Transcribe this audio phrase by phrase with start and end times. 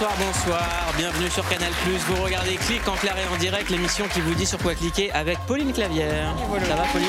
[0.00, 0.94] Bonsoir, bonsoir.
[0.96, 1.70] Bienvenue sur Canal+.
[2.08, 5.12] Vous regardez Clic en clair et en direct, l'émission qui vous dit sur quoi cliquer
[5.12, 6.32] avec Pauline Clavière.
[6.66, 7.08] Ça va, Pauline?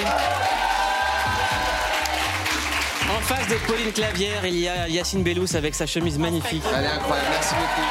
[3.10, 6.64] En face de Pauline Clavière, il y a Yacine Bellous avec sa chemise magnifique.
[6.78, 7.88] Elle est incroyable, merci beaucoup.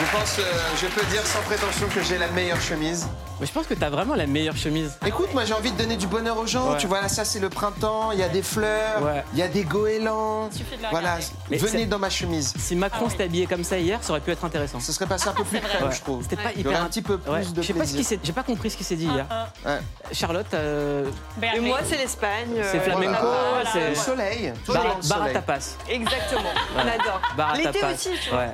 [0.00, 0.42] Je pense, euh,
[0.80, 3.06] je peux dire sans prétention que j'ai la meilleure chemise.
[3.42, 4.96] Mais je pense que t'as vraiment la meilleure chemise.
[5.04, 6.70] Écoute, moi j'ai envie de donner du bonheur aux gens.
[6.70, 6.76] Ouais.
[6.78, 9.24] Tu vois, là, ça c'est le printemps, il y a des fleurs, Ouais.
[9.32, 10.48] il y a des goélands.
[10.52, 11.18] suffit de la Voilà.
[11.50, 12.54] Mais venez c'est- dans ma chemise.
[12.56, 14.78] Si Macron s'était habillé comme ça hier, ça aurait pu être intéressant.
[14.78, 15.92] Ce serait passé un peu plus crème, Ouais.
[15.92, 16.22] je trouve.
[16.22, 17.40] C'était pas Il y aurait hyper un petit peu plus Ouais.
[17.44, 17.84] de Je sais pas
[18.22, 19.26] j'ai pas compris ce qui s'est dit hier.
[19.66, 19.78] Ouais.
[20.12, 21.10] Charlotte, euh.
[21.42, 22.62] Et moi, c'est l'Espagne.
[22.70, 23.70] c'est euh, flamenco, voilà.
[23.72, 24.52] c'est Le soleil.
[24.68, 25.78] bar, à tapas.
[25.90, 26.50] Exactement.
[26.76, 27.56] On adore.
[27.56, 28.52] L'été aussi, tu vois.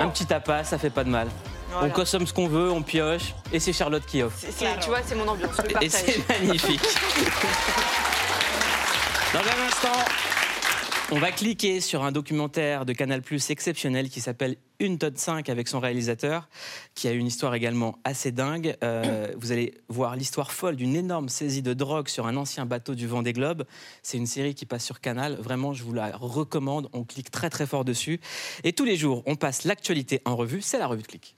[0.00, 1.28] Un petit tapas, ça fait pas de mal.
[1.72, 1.86] Voilà.
[1.86, 4.36] On consomme ce qu'on veut, on pioche, et c'est Charlotte qui offre.
[4.38, 5.56] C'est- tu vois, c'est mon ambiance.
[5.80, 6.80] Et c'est magnifique.
[9.32, 10.04] Dans un instant,
[11.10, 15.48] on va cliquer sur un documentaire de Canal Plus exceptionnel qui s'appelle Une tonne 5
[15.48, 16.48] avec son réalisateur,
[16.94, 18.76] qui a une histoire également assez dingue.
[18.84, 22.94] Euh, vous allez voir l'histoire folle d'une énorme saisie de drogue sur un ancien bateau
[22.94, 23.64] du Vendée Globe.
[24.02, 25.36] C'est une série qui passe sur Canal.
[25.40, 26.90] Vraiment, je vous la recommande.
[26.92, 28.20] On clique très très fort dessus.
[28.64, 30.60] Et tous les jours, on passe l'actualité en revue.
[30.60, 31.36] C'est la revue de clic.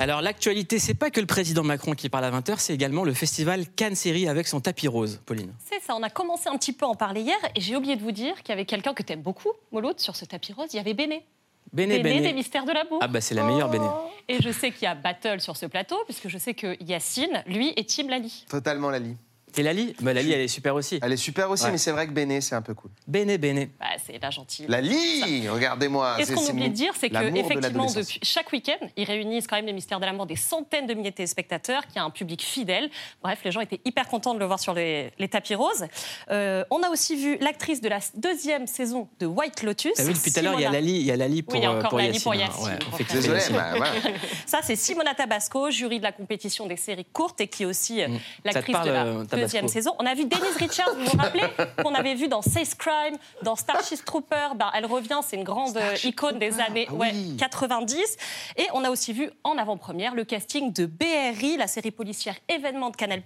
[0.00, 3.12] Alors l'actualité, c'est pas que le président Macron qui parle à 20h, c'est également le
[3.12, 5.52] festival Cannes Série avec son tapis rose, Pauline.
[5.58, 7.96] C'est ça, on a commencé un petit peu à en parler hier et j'ai oublié
[7.96, 10.68] de vous dire qu'il y avait quelqu'un que t'aimes beaucoup, Moloud, sur ce tapis rose,
[10.72, 11.26] il y avait Béné.
[11.74, 12.28] Béné, Béné, Béné.
[12.28, 12.98] des Mystères de la Boue.
[13.02, 13.84] Ah bah c'est la meilleure Béné.
[14.26, 17.42] Et je sais qu'il y a battle sur ce plateau, puisque je sais que Yacine,
[17.46, 18.46] lui, est Team Lali.
[18.48, 19.18] Totalement Lali.
[19.56, 20.98] Et Lali bah, Lali, elle est super aussi.
[21.02, 21.72] Elle est super aussi, Ouais.
[21.72, 22.90] mais c'est vrai que Béné, c'est un peu cool.
[23.06, 23.70] Béné, Béné.
[23.78, 24.66] Bah, c'est la gentille.
[24.68, 26.20] Lali Regardez-moi.
[26.20, 27.94] Et ce qu'on oublie de dire, c'est de l'adolescence.
[27.94, 31.10] depuis chaque week-end, ils réunissent quand même les mystères de l'amour des centaines de milliers
[31.10, 32.90] de téléspectateurs, qui a un public fidèle.
[33.22, 35.86] Bref, les gens étaient hyper contents de le voir sur les, les tapis roses.
[36.30, 39.92] Euh, on a aussi vu l'actrice de la deuxième saison de White Lotus.
[39.96, 40.80] T'as vu depuis tout à l'heure, il y a Simona.
[40.80, 42.22] Lali, il y a Lali pour, Oui, il y a encore pour Lali Yacine.
[42.22, 42.78] pour hein.
[42.92, 43.74] Ouais, fait que Désolé, bah.
[44.46, 48.02] Ça, c'est Simona Tabasco, jury de la compétition des séries courtes et qui est aussi
[48.02, 48.18] euh, Mm.
[48.44, 49.94] L'actrice parle, de la euh, deuxième saison.
[49.98, 51.44] On a vu Denise Richards, vous vous rappelez
[51.82, 54.48] Qu'on avait vu dans Safe Crime, dans Starship Trooper.
[54.56, 57.36] Ben, elle revient, c'est une grande euh, Starship icône des années ah ouais, oui.
[57.38, 58.16] 90.
[58.56, 62.90] Et on a aussi vu en avant-première le casting de BRI, la série policière événement
[62.90, 63.22] de Canal+,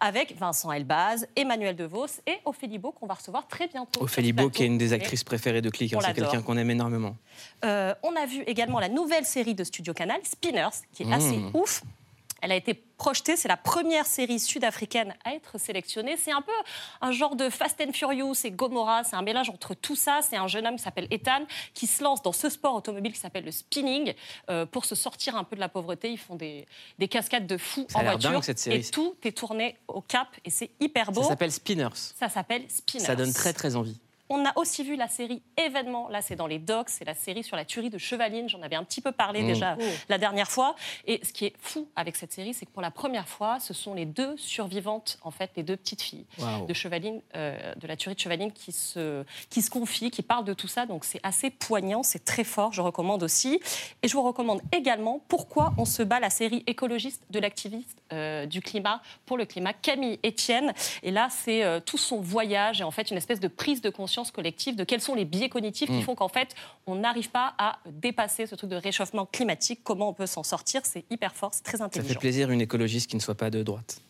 [0.00, 4.02] avec Vincent Elbaz, Emmanuel DeVos et Ophélie Beau qu'on va recevoir très bientôt.
[4.02, 6.56] Ophélie Beau, qui est une des actrices préférées de Click, hein, On c'est quelqu'un qu'on
[6.56, 7.16] aime énormément.
[7.64, 11.36] Euh, on a vu également la nouvelle série de Studio Canal, Spinners, qui est assez
[11.36, 11.50] Mmh.
[11.54, 11.82] ouf.
[12.46, 16.16] Elle a été projetée, c'est la première série sud-africaine à être sélectionnée.
[16.16, 16.52] C'est un peu
[17.00, 20.20] un genre de Fast and Furious et Gomorrah, c'est un mélange entre tout ça.
[20.22, 23.18] C'est un jeune homme qui s'appelle Ethan qui se lance dans ce sport automobile qui
[23.18, 24.14] s'appelle le spinning
[24.48, 26.08] euh, pour se sortir un peu de la pauvreté.
[26.12, 26.68] Ils font des,
[27.00, 28.76] des cascades de fous en voiture dingue, cette série.
[28.76, 31.22] et tout est tourné au cap et c'est hyper beau.
[31.22, 31.88] Ça s'appelle Spinners.
[32.16, 33.06] Ça s'appelle Spinners.
[33.06, 33.98] Ça donne très très envie.
[34.28, 37.44] On a aussi vu la série Événement, là c'est dans les docs, c'est la série
[37.44, 39.46] sur la tuerie de Chevaline, j'en avais un petit peu parlé Mmh.
[39.46, 39.76] déjà
[40.08, 40.74] la dernière fois.
[41.06, 43.74] Et ce qui est fou avec cette série, c'est que pour la première fois, ce
[43.74, 46.26] sont les deux survivantes, en fait, les deux petites filles
[46.68, 50.44] de Chevaline, euh, de la tuerie de Chevaline qui se, qui se confient, qui parlent
[50.44, 50.86] de tout ça.
[50.86, 53.60] Donc c'est assez poignant, c'est très fort, je recommande aussi.
[54.02, 58.46] Et je vous recommande également Pourquoi on se bat, la série écologiste de l'activiste euh,
[58.46, 60.72] du climat pour le climat, Camille Etienne.
[61.02, 63.90] Et là, c'est euh, tout son voyage et en fait une espèce de prise de
[63.90, 66.54] conscience collective de quels sont les biais cognitifs qui font qu'en fait
[66.86, 69.80] on n'arrive pas à dépasser ce truc de réchauffement climatique.
[69.84, 70.82] Comment on peut s'en sortir?
[70.84, 72.12] C'est hyper fort, c'est très Ça intelligent.
[72.14, 74.00] fait plaisir une écologiste qui ne soit pas de droite.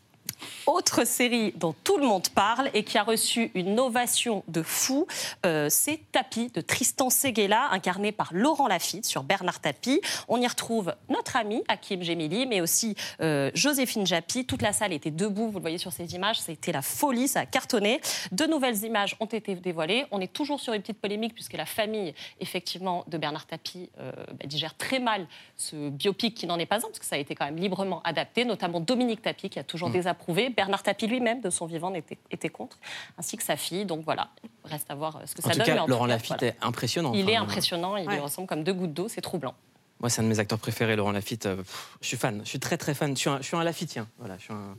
[0.67, 5.07] Autre série dont tout le monde parle et qui a reçu une ovation de fou,
[5.45, 10.01] euh, c'est Tapi de Tristan Seguela, incarné par Laurent Lafitte sur Bernard Tapie.
[10.29, 14.45] On y retrouve notre ami Hakim Gemili, mais aussi euh, Joséphine Japy.
[14.45, 17.41] Toute la salle était debout, vous le voyez sur ces images, c'était la folie, ça
[17.41, 18.01] a cartonné.
[18.33, 20.07] De nouvelles images ont été dévoilées.
[20.11, 24.13] On est toujours sur une petite polémique puisque la famille, effectivement, de Bernard Tapie euh,
[24.29, 27.19] bah, digère très mal ce biopic qui n'en est pas un, parce que ça a
[27.19, 29.91] été quand même librement adapté, notamment Dominique Tapie qui a toujours
[30.29, 32.79] Bernard Tapie lui-même, de son vivant, était, était contre,
[33.19, 33.85] ainsi que sa fille.
[33.85, 34.29] Donc voilà,
[34.65, 35.67] reste à voir euh, ce que En ça tout donne.
[35.67, 36.47] cas, en Laurent tout cas, Lafitte voilà.
[36.55, 37.13] est impressionnant.
[37.15, 38.15] Il est impressionnant, il Ouais.
[38.15, 39.55] lui ressemble comme deux gouttes d'eau, c'est troublant.
[40.01, 41.47] Moi, c'est un de mes acteurs préférés, Laurent Lafitte.
[41.47, 43.15] Euh, pff, Je suis fan, je suis très très fan.
[43.17, 44.07] Je suis un, je suis un Lafittien.
[44.19, 44.77] Voilà, je suis un,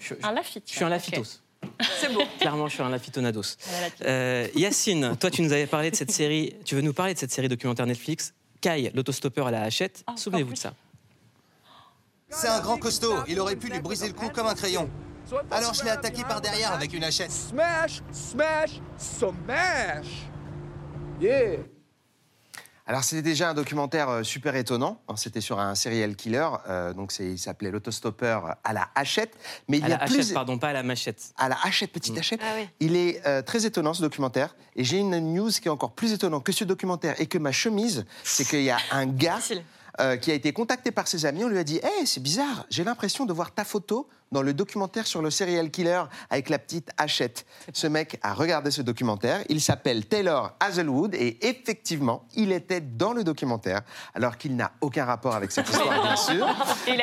[0.00, 0.64] je, Un Lafitte.
[0.68, 0.88] je suis un.
[0.88, 1.40] Lafittos.
[2.00, 2.22] C'est beau.
[2.40, 3.42] Clairement, je suis un Lafitonados.
[4.02, 6.54] Euh, Yacine, toi, tu nous avais parlé de cette série.
[6.64, 10.02] Tu veux nous parler de cette série documentaire Netflix Kai, l'autostoppeur à la hachette.
[10.06, 10.74] Ah, Souvenez-vous de ça.
[12.28, 14.90] C'est un grand costaud, il aurait pu lui briser le cou comme un crayon.
[15.50, 17.30] Alors je l'ai attaqué par derrière avec une hachette.
[17.30, 20.06] Smash, smash, smash.
[21.20, 21.58] Yeah.
[22.88, 25.00] Alors c'était déjà un documentaire euh, super étonnant.
[25.08, 29.36] Hein, C'était sur un serial killer, euh, donc il s'appelait l'autostoppeur à la hachette.
[29.68, 31.32] Mais il À y la a plus hachette, pardon, pas à la machette.
[31.36, 32.40] à la hachette, petite hachette.
[32.44, 32.68] Ah oui.
[32.78, 34.54] Il est euh, très étonnant ce documentaire.
[34.76, 37.50] Et j'ai une news qui est encore plus étonnante que ce documentaire et que ma
[37.50, 38.04] chemise.
[38.22, 39.64] C'est qu'il y a un gars Facile.
[40.00, 41.44] Euh, qui a été contacté par ses amis.
[41.44, 44.52] On lui a dit Hey, c'est bizarre, j'ai l'impression de voir ta photo dans le
[44.54, 47.46] documentaire sur le serial killer avec la petite hachette.
[47.72, 49.42] Ce mec a regardé ce documentaire.
[49.48, 53.82] Il s'appelle Taylor Hazelwood et effectivement, il était dans le documentaire
[54.14, 56.46] alors qu'il n'a aucun rapport avec cette histoire, bien sûr.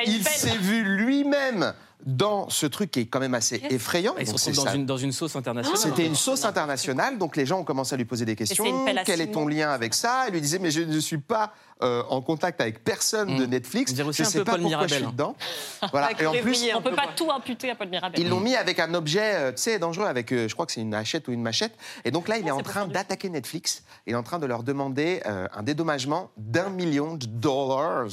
[0.06, 1.74] Il s'est vu lui-même
[2.06, 4.16] dans ce truc qui est quand même assez effrayant.
[4.20, 5.80] Il se Donc, c'est retrouve dans une, dans une sauce internationale.
[5.80, 8.66] C'était une sauce internationale, donc les gens ont commencé à lui poser des questions.
[9.06, 10.26] Quel est ton lien avec ça?
[10.28, 13.50] Il lui disait, mais je ne suis pas euh, en contact avec personne de Mm.
[13.50, 13.94] Netflix.
[13.96, 15.10] Je un sais pas Paul pourquoi je Mirabel, suis hein.
[15.12, 15.36] dedans.
[15.92, 16.12] Voilà.
[16.20, 18.20] Et en plus, On peut peu, pas tout imputer à Paul Mirabel.
[18.20, 20.72] ils l'ont mis avec un objet, euh, tu sais, dangereux, avec, euh, je crois que
[20.72, 21.74] c'est une hachette ou une machette.
[22.06, 23.84] Et donc là, il est en train d'attaquer Netflix.
[24.08, 28.08] Il est en train de leur demander euh, un dédommagement d'un million de dollars.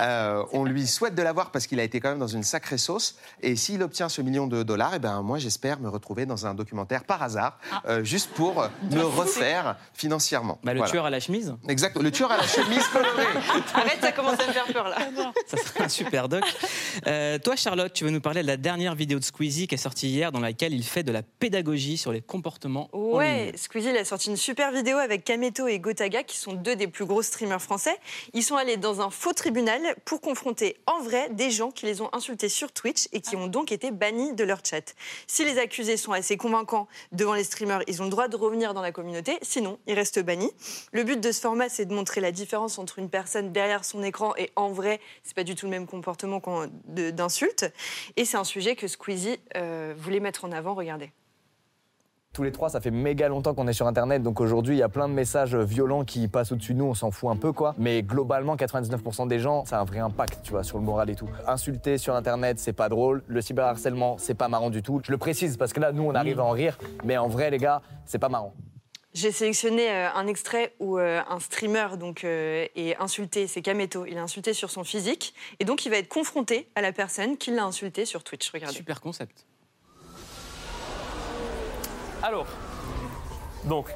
[0.00, 2.78] Euh, on lui souhaite de l'avoir parce qu'il a été quand même dans une sacrée
[2.78, 3.11] sauce.
[3.42, 6.54] Et s'il obtient ce million de dollars, eh ben, moi, j'espère me retrouver dans un
[6.54, 10.58] documentaire par hasard, euh, juste pour me refaire financièrement.
[10.62, 10.90] Bah, le Voilà.
[10.90, 11.96] tueur à la chemise, Exact.
[12.00, 13.26] Le tueur à la chemise colorée.
[13.74, 14.98] Arrête, ça commence à me faire peur là.
[15.46, 16.44] ça serait un super doc.
[17.06, 19.78] Euh, toi, Charlotte, tu veux nous parler de la dernière vidéo de Squeezie qui est
[19.78, 22.88] sortie hier, dans laquelle il fait de la pédagogie sur les comportements.
[22.92, 23.56] en Ouais, ligne.
[23.56, 26.86] Squeezie il a sorti une super vidéo avec Kameto et Gotaga, qui sont deux des
[26.86, 27.96] plus gros streamers français.
[28.34, 32.00] Ils sont allés dans un faux tribunal pour confronter en vrai des gens qui les
[32.00, 34.94] ont insultés sur Twitch et qui ont donc été bannis de leur chat.
[35.26, 38.74] Si les accusés sont assez convaincants devant les streamers, ils ont le droit de revenir
[38.74, 40.52] dans la communauté, sinon ils restent bannis.
[40.92, 44.02] Le but de ce format, c'est de montrer la différence entre une personne derrière son
[44.02, 46.40] écran et en vrai, c'est pas du tout le même comportement
[46.86, 47.72] d'insulte.
[48.16, 51.10] Et c'est un sujet que Squeezie euh, voulait mettre en avant, regardez.
[52.32, 54.82] Tous les trois, ça fait méga longtemps qu'on est sur Internet, donc aujourd'hui, il y
[54.82, 57.52] a plein de messages violents qui passent au-dessus de nous, on s'en fout un peu,
[57.52, 57.74] quoi.
[57.76, 61.10] Mais globalement, 99% des gens, ça a un vrai impact, tu vois, sur le moral
[61.10, 61.28] et tout.
[61.46, 63.22] Insulter sur Internet, c'est pas drôle.
[63.26, 65.02] Le cyberharcèlement, c'est pas marrant du tout.
[65.04, 67.50] Je le précise parce que là, nous, on arrive à en rire, mais en vrai,
[67.50, 68.54] les gars, c'est pas marrant.
[69.12, 74.06] J'ai sélectionné euh, un extrait où euh, un streamer donc, euh, est insulté, c'est Kameto,
[74.06, 77.36] il est insulté sur son physique, et donc il va être confronté à la personne
[77.36, 78.50] qui l'a insulté sur Twitch.
[78.50, 78.74] Regardez.
[78.74, 79.44] Super concept.
[82.22, 82.46] Alors,
[83.64, 83.86] donc,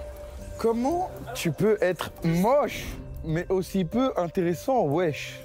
[0.58, 2.84] Comment tu peux être moche,
[3.24, 5.40] mais aussi peu intéressant, wesh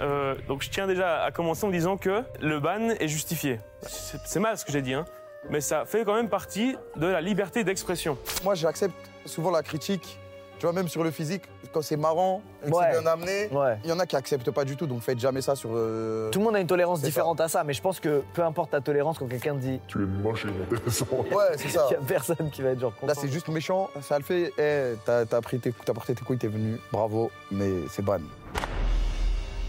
[0.00, 3.60] euh, donc je tiens déjà à commencer en disant que le ban est justifié.
[3.82, 5.04] C'est c'est mal ce que j'ai dit, hein,
[5.50, 8.18] mais ça fait quand même partie de la liberté d'expression.
[8.42, 8.94] Moi, j'accepte
[9.24, 10.18] souvent la critique,
[10.64, 11.42] tu vois, même sur le physique,
[11.74, 12.84] quand c'est marrant, et que Ouais.
[12.90, 13.48] c'est bien amené.
[13.48, 13.76] Ouais.
[13.84, 15.68] Il y en a qui acceptent pas du tout, donc faites jamais ça sur.
[15.74, 18.42] euh, Tout le monde a une tolérance différente à ça, mais je pense que peu
[18.42, 21.06] importe ta tolérance, quand quelqu'un dit, Tu es moche et inintéressant.
[21.12, 21.86] Ouais, c'est ça.
[21.90, 23.08] il y a personne qui va être genre content.
[23.08, 24.54] Là, c'est juste méchant, ça le fait.
[24.56, 28.20] Eh, t'as t'as pris tes- t'as porté tes couilles, t'es venu, bravo, mais c'est ban.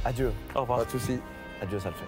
[0.05, 0.79] Adieu, Au revoir.
[0.79, 1.19] Pas de soucis.
[1.61, 2.05] adieu, ça le fait.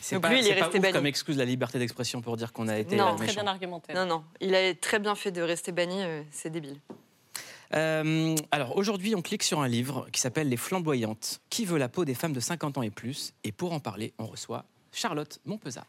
[0.00, 0.92] C'est pas, lui, il est resté banni.
[0.92, 3.42] comme excuse la liberté d'expression pour dire qu'on a été Non, euh, Très méchant.
[3.42, 3.92] bien argumenté.
[3.94, 6.76] Non, non, il a très bien fait de rester banni, euh, c'est débile.
[7.74, 11.40] Euh, alors aujourd'hui, on clique sur un livre qui s'appelle Les Flamboyantes.
[11.50, 13.32] Qui veut la peau des femmes de 50 ans et plus?
[13.44, 15.86] Et pour en parler, on reçoit Charlotte Montpezat.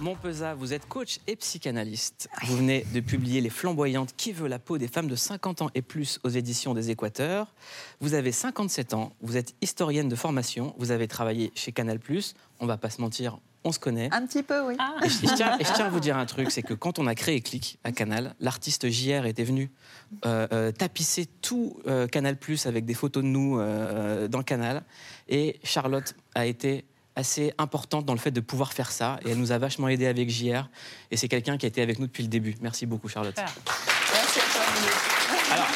[0.00, 2.28] Montpezat, vous êtes coach et psychanalyste.
[2.44, 5.70] Vous venez de publier Les Flamboyantes Qui veut la peau des femmes de 50 ans
[5.74, 7.54] et plus aux éditions des Équateurs.
[8.00, 11.98] Vous avez 57 ans, vous êtes historienne de formation, vous avez travaillé chez Canal+,
[12.60, 14.08] on va pas se mentir, on se connaît.
[14.12, 14.76] Un petit peu, oui.
[15.04, 16.74] Et je, et je tiens, et je tiens à vous dire un truc, c'est que
[16.74, 19.70] quand on a créé Click à Canal, l'artiste JR était venu
[20.24, 24.82] euh, euh, tapisser tout euh, Canal Plus avec des photos de nous euh, dans Canal.
[25.28, 26.84] Et Charlotte a été
[27.16, 29.18] assez importante dans le fait de pouvoir faire ça.
[29.24, 30.68] Et elle nous a vachement aidé avec JR.
[31.10, 32.54] Et c'est quelqu'un qui a été avec nous depuis le début.
[32.60, 33.34] Merci beaucoup, Charlotte.
[33.36, 34.42] Merci à
[35.56, 35.66] toi.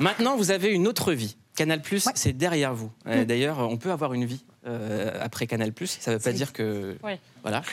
[0.00, 1.36] Maintenant, vous avez une autre vie.
[1.56, 2.12] Canal Plus, Ouais.
[2.14, 2.90] c'est derrière vous.
[3.06, 5.98] Euh, D'ailleurs, on peut avoir une vie euh, après Canal Plus.
[6.00, 6.96] Ça ne veut pas dire que.
[7.04, 7.12] Oui.
[7.42, 7.62] Voilà.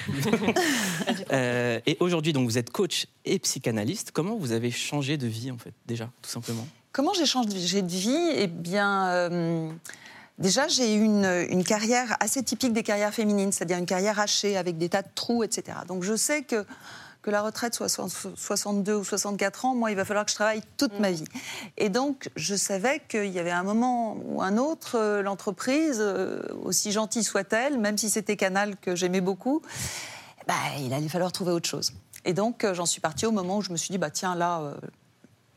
[1.31, 4.11] Euh, et aujourd'hui, donc, vous êtes coach et psychanalyste.
[4.11, 6.65] Comment vous avez changé de vie, en fait, déjà, tout simplement?
[6.93, 8.29] Comment j'ai changé de vie?
[8.35, 9.69] Eh bien, euh,
[10.37, 14.77] déjà, j'ai eu une, carrière assez typique des carrières féminines, c'est-à-dire une carrière hachée avec
[14.77, 15.79] des tas de trous, etc.
[15.87, 16.65] Donc, je sais que
[17.27, 20.35] que la retraite soit so- 62 ou 64 ans, moi, il va falloir que je
[20.35, 21.25] travaille toute ma vie.
[21.75, 26.41] Et donc, je savais qu'il y avait un moment ou un autre, euh, l'entreprise, euh,
[26.63, 29.61] aussi gentille soit-elle, même si c'était Canal que j'aimais beaucoup,
[30.47, 31.91] bah, il allait falloir trouver autre chose.
[32.23, 34.33] Et donc, euh, j'en suis partie au moment où je me suis dit, bah, tiens,
[34.33, 34.75] là,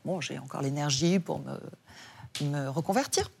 [0.03, 3.31] bon, j'ai encore l'énergie pour me reconvertir.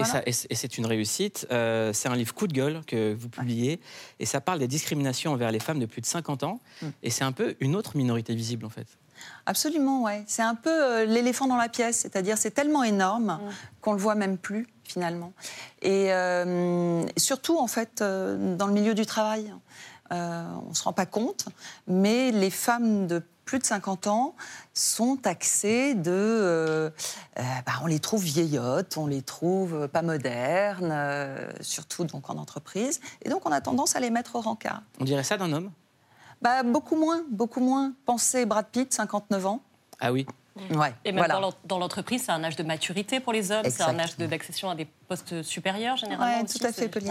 [0.00, 0.20] Et, Voilà.
[0.20, 1.46] ça- et c'est- et c'est une réussite.
[1.50, 3.80] Euh, c'est un livre coup de gueule que vous publiez.
[4.18, 6.60] Et ça parle des discriminations envers les femmes de plus de 50 ans.
[6.82, 6.86] Mm.
[7.02, 8.86] Et c'est un peu une autre minorité visible, en fait.
[9.46, 10.24] Absolument, ouais.
[10.26, 13.38] C'est un peu euh, l'éléphant dans la pièce, c'est-à-dire c'est tellement énorme
[13.82, 15.32] qu'on le voit même plus finalement.
[15.82, 19.52] Et euh, surtout en fait euh, dans le milieu du travail,
[20.12, 21.46] euh, on se rend pas compte,
[21.86, 24.36] mais les femmes de plus de 50 ans
[24.74, 26.90] sont taxées de, euh,
[27.36, 32.36] euh, bah, on les trouve vieillottes, on les trouve pas modernes, euh, surtout donc en
[32.36, 34.82] entreprise, et donc on a tendance à les mettre au rencard.
[35.00, 35.72] On dirait ça d'un homme?
[36.40, 37.92] Bah, beaucoup moins, beaucoup moins.
[38.06, 39.62] Pensez Brad Pitt, 59 ans.
[39.98, 40.28] Ah oui.
[40.70, 41.34] Ouais, Et même voilà.
[41.34, 44.16] dans l'en- dans l'entreprise, c'est un âge de maturité pour les hommes, c'est un âge
[44.18, 46.44] d'accession à des postes supérieurs généralement.
[46.44, 47.08] Aussi, tout à fait, Pauline.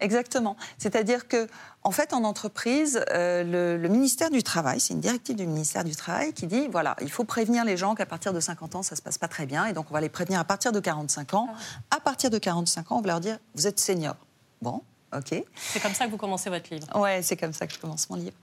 [0.00, 0.56] Exactement.
[0.78, 1.46] C'est-à-dire que,
[1.82, 5.84] en fait, en entreprise, euh, le, le ministère du Travail, c'est une directive du ministère
[5.84, 8.82] du Travail qui dit voilà, il faut prévenir les gens qu'à partir de 50 ans,
[8.82, 10.80] ça se passe pas très bien, et donc on va les prévenir à partir de
[10.80, 11.48] 45 ans.
[11.90, 14.16] À partir de 45 ans, on va leur dire vous êtes senior.
[14.60, 14.82] Bon.
[15.16, 15.44] Ok.
[15.54, 16.88] C'est comme ça que vous commencez votre livre.
[16.98, 18.34] Ouais, c'est comme ça que je commence mon livre.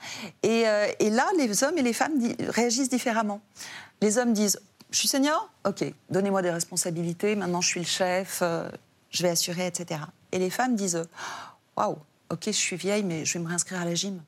[0.41, 2.13] Et, euh, et là, les hommes et les femmes
[2.47, 3.41] réagissent différemment.
[4.01, 4.59] Les hommes disent
[4.91, 5.49] Je suis senior?
[5.65, 8.69] Ok, donnez-moi des responsabilités, maintenant je suis le chef, euh,
[9.11, 10.01] je vais assurer, etc.
[10.31, 11.03] Et les femmes disent
[11.77, 11.97] Waouh,
[12.29, 14.21] ok, je suis vieille, mais je vais me réinscrire à la gym.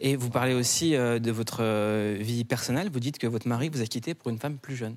[0.00, 2.90] Et vous parlez aussi euh, de votre euh, vie personnelle.
[2.90, 4.96] Vous dites que votre mari vous a quitté pour une femme plus jeune.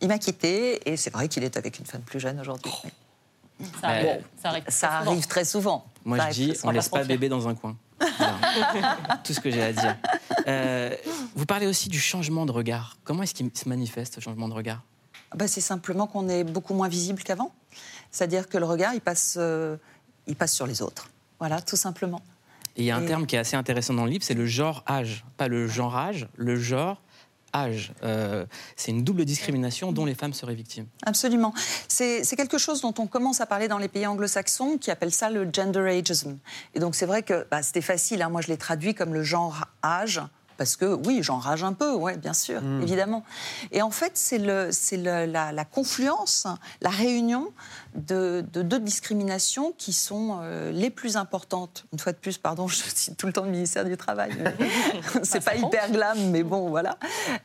[0.00, 2.72] Il m'a quitté, et c'est vrai qu'il est avec une femme plus jeune aujourd'hui.
[3.80, 5.84] Ça arrive, Euh, ça très arrive très souvent.
[6.08, 6.70] Moi, Ça je dis, on souvent.
[6.72, 7.76] laisse pas bébé dans un coin.
[8.00, 8.96] Voilà.
[9.24, 9.96] Tout ce que j'ai à dire.
[10.46, 10.94] Euh,
[11.34, 12.96] vous parlez aussi du changement de regard.
[13.04, 14.82] Comment est-ce qu'il se manifeste, ce changement de regard?
[15.36, 17.52] Bah, c'est simplement qu'on est beaucoup moins visible qu'avant.
[18.10, 19.76] C'est-à-dire que le regard, il passe, euh,
[20.26, 21.10] il passe sur les autres.
[21.38, 22.22] Voilà, tout simplement.
[22.76, 24.32] Et il y a un Et- terme qui est assez intéressant dans le livre, c'est
[24.32, 25.26] le genre-âge.
[25.36, 26.56] Pas le genre-âge, le
[27.52, 27.92] genre-âge.
[28.02, 30.86] Euh, c'est une double discrimination dont les femmes seraient victimes.
[31.04, 31.52] Absolument.
[31.88, 35.12] C'est c'est quelque chose dont on commence à parler dans les pays anglo-saxons qui appellent
[35.12, 36.38] ça le gender ageism.
[36.74, 38.28] Et donc c'est vrai que bah, c'était facile, hein.
[38.28, 40.20] moi je l'ai traduit comme le genre âge.
[40.58, 43.24] Parce que oui, j'en rage un peu, ouais, bien sûr, évidemment.
[43.72, 46.46] Et en fait, c'est le, c'est le- la, la confluence,
[46.82, 47.52] la réunion
[47.94, 51.86] de, de deux discriminations qui sont euh, les plus importantes.
[51.92, 54.32] Une fois de plus, pardon, je cite tout le temps le ministère du Travail.
[55.22, 56.98] c'est pas hyper glam, mais bon, voilà.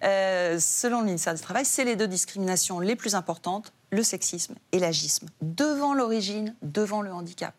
[0.03, 4.55] Euh, selon le ministère du Travail, c'est les deux discriminations les plus importantes le sexisme
[4.71, 7.53] et l'agisme, devant l'origine, devant le handicap.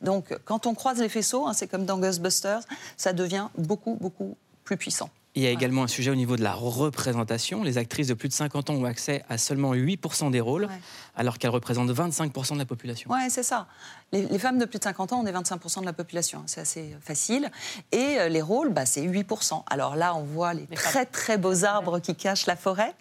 [0.00, 2.62] Donc, quand on croise les faisceaux, hein, c'est comme dans Ghostbusters,
[2.96, 5.10] ça devient beaucoup, beaucoup plus puissant.
[5.36, 7.64] Il y a également un sujet au niveau de la représentation.
[7.64, 10.80] Les actrices de plus de 50 ans ont accès à seulement 8% des rôles, Ouais.
[11.16, 13.10] alors qu'elles représentent 25% de la population.
[13.10, 13.66] Ouais, c'est ça.
[14.12, 16.44] Les, les femmes de plus de 50 ans, on est 25% de la population.
[16.46, 17.50] C'est assez facile.
[17.90, 19.64] Et euh, les rôles, bah, c'est 8%.
[19.68, 22.94] Alors là, on voit les très, très beaux arbres qui cachent la forêt,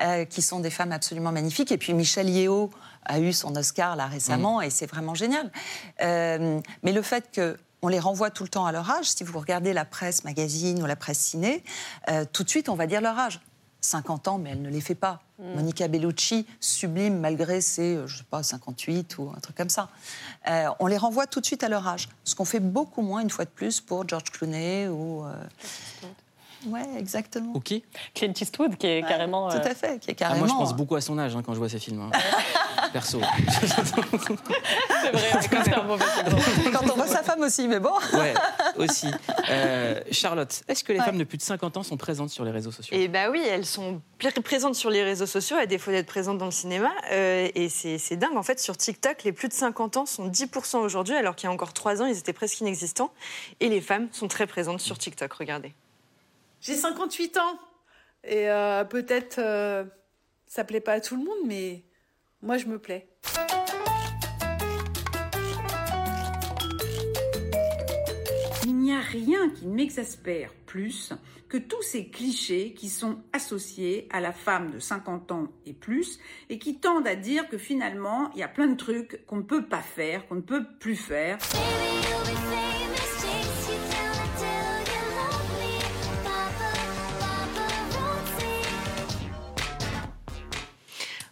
[0.00, 1.70] euh, qui sont des femmes absolument magnifiques.
[1.70, 2.70] Et puis Michel Yeo
[3.04, 5.52] a eu son Oscar là récemment, et c'est vraiment génial.
[6.00, 9.10] Euh, mais le fait que on les renvoie tout le temps à leur âge.
[9.10, 11.62] Si vous regardez la presse magazine ou la presse ciné,
[12.08, 13.40] euh, tout de suite, on va dire leur âge.
[13.82, 15.20] 50 ans, mais elle ne les fait pas.
[15.38, 19.90] Monica Bellucci, sublime malgré ses, euh, je sais pas, 58 ou un truc comme ça.
[20.48, 22.08] Euh, on les renvoie tout de suite à leur âge.
[22.24, 25.26] Ce qu'on fait beaucoup moins, une fois de plus, pour George Clooney ou...
[25.26, 25.34] euh,
[26.66, 27.52] Ouais, exactement.
[27.54, 29.48] Ou qui Clint Eastwood, qui est carrément.
[29.50, 30.46] Tout euh, à fait, qui est Ah, carrément...
[30.46, 32.00] Moi, je pense beaucoup à son âge hein, quand je vois ces films.
[32.00, 32.10] hein.
[32.92, 33.20] Perso.
[33.60, 36.42] C'est vrai, quand même un mauvais exemple.
[36.72, 37.90] Quand on voit sa femme aussi, mais bon.
[38.12, 38.34] Ouais,
[38.76, 39.08] aussi.
[39.50, 41.04] Euh, Charlotte, est-ce que les Ouais.
[41.04, 42.96] femmes de plus de 50 ans sont présentes sur les réseaux sociaux?
[42.96, 46.38] Et bah oui, elles sont pr- présentes sur les réseaux sociaux, à défaut d'être présentes
[46.38, 46.90] dans le cinéma.
[47.10, 50.28] Euh, et c'est c'est dingue, en fait, sur TikTok, les plus de 50 ans sont
[50.28, 53.10] 10% aujourd'hui, alors qu'il y a encore 3 ans, ils étaient presque inexistants.
[53.60, 55.72] Et les femmes sont très présentes sur TikTok, regardez.
[56.64, 57.58] J'ai 58 ans.
[58.26, 59.84] Et euh, peut-être euh,
[60.46, 61.84] ça plaît pas à tout le monde, mais
[62.40, 63.06] moi je me plais.
[68.64, 71.12] Il n'y a rien qui m'exaspère plus
[71.50, 76.18] que tous ces clichés qui sont associés à la femme de 50 ans et plus
[76.48, 79.42] et qui tendent à dire que finalement, il y a plein de trucs qu'on ne
[79.42, 81.38] peut pas faire, qu'on ne peut plus faire.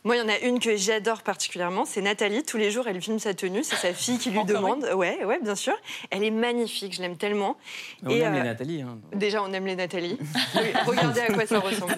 [0.05, 2.43] Moi, il y en a une que j'adore particulièrement, c'est Nathalie.
[2.43, 4.85] Tous les jours, elle filme sa tenue, c'est sa fille qui lui Encore demande.
[4.97, 5.75] Ouais, ouais, bien sûr.
[6.11, 7.57] Elle est magnifique, je l'aime tellement.
[8.05, 8.83] On Et, aime les euh, Nathalie.
[8.83, 8.99] hein.
[9.13, 10.19] Déjà, on aime les Nathalie.
[10.87, 11.95] Regardez à quoi ça ressemble.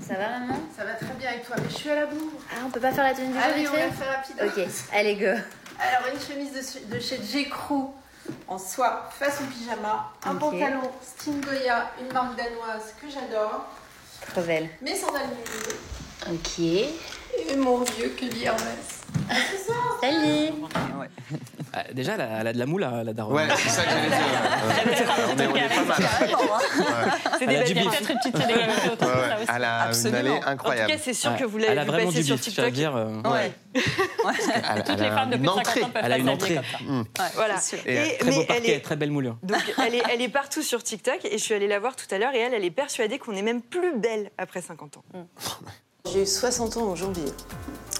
[0.00, 0.58] Ça va maman?
[0.74, 2.32] Ça va très bien avec toi, mais je suis à la bourre.
[2.50, 3.90] Ah, on peut pas faire la tenue du jour Allez, vite on fait?
[3.90, 4.36] fait rapide.
[4.64, 5.26] Ok, allez go.
[5.26, 7.50] Alors, une chemise de, de chez J.
[7.50, 7.90] Crew
[8.48, 10.40] en soie façon pyjama, un Ok.
[10.40, 13.66] pantalon Stingoya, une marque danoise que j'adore,
[14.32, 14.70] Trop belle.
[14.80, 15.26] mes sandales
[16.30, 16.58] Ok.
[16.58, 19.02] Et mon vieux que Hermès.
[20.00, 20.52] Salut
[21.72, 23.34] Ah, déjà, elle a, elle a de la moule, la daronne.
[23.36, 24.16] Ouais, c'est ça que j'allais dire.
[25.16, 25.96] Euh, on, est, on est pas mal.
[27.38, 27.98] C'est Elle a des du belles bif.
[27.98, 28.54] peut-être une petite télé
[28.92, 29.46] autour de Ouais, ça aussi.
[29.56, 30.18] Elle a une Absolument.
[30.18, 30.92] allée En En tout incroyable.
[30.92, 31.38] cas, c'est sûr Ouais.
[31.38, 32.72] que vous l'avez Elle a vu vraiment passer du sur bif, je veux TikTok.
[32.72, 32.96] dire.
[32.96, 33.52] euh, Ouais.
[33.74, 33.82] Elle-
[34.84, 35.80] Toutes elle les a femmes de plus une de entrée.
[35.80, 36.56] 50 ans peuvent Elle a une entrée.
[36.58, 37.22] habillées comme ça.
[37.24, 37.30] Mm.
[37.34, 37.56] Voilà.
[37.58, 37.86] C'est sûr.
[37.86, 39.36] Et, Et- Très beau mais elle parquet, est, très belle moulure.
[39.42, 42.06] donc, elle, est, elle est partout sur TikTok et je suis allée la voir tout
[42.14, 45.04] à l'heure et elle, elle est persuadée qu'on est même plus belle après 50 ans.
[46.12, 47.24] J'ai eu 60 ans en janvier.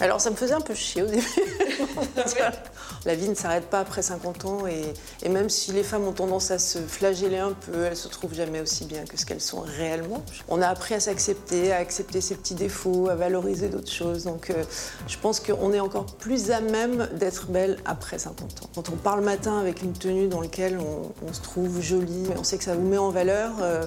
[0.01, 1.25] Alors ça me faisait un peu chier au début.
[3.07, 4.83] La vie ne s'arrête pas après 50 ans et,
[5.23, 8.35] et même si les femmes ont tendance à se flageller un peu, elles se trouvent
[8.35, 10.25] jamais aussi bien que ce qu'elles sont réellement.
[10.49, 14.25] On a appris à s'accepter, à accepter ses petits défauts, à valoriser d'autres choses.
[14.25, 14.65] Donc euh,
[15.07, 18.71] je pense qu'on est encore plus à même d'être belle après 50 ans.
[18.75, 22.27] Quand on part le matin avec une tenue dans laquelle on, on se trouve jolie,
[22.37, 23.87] on sait que ça vous met en valeur, euh,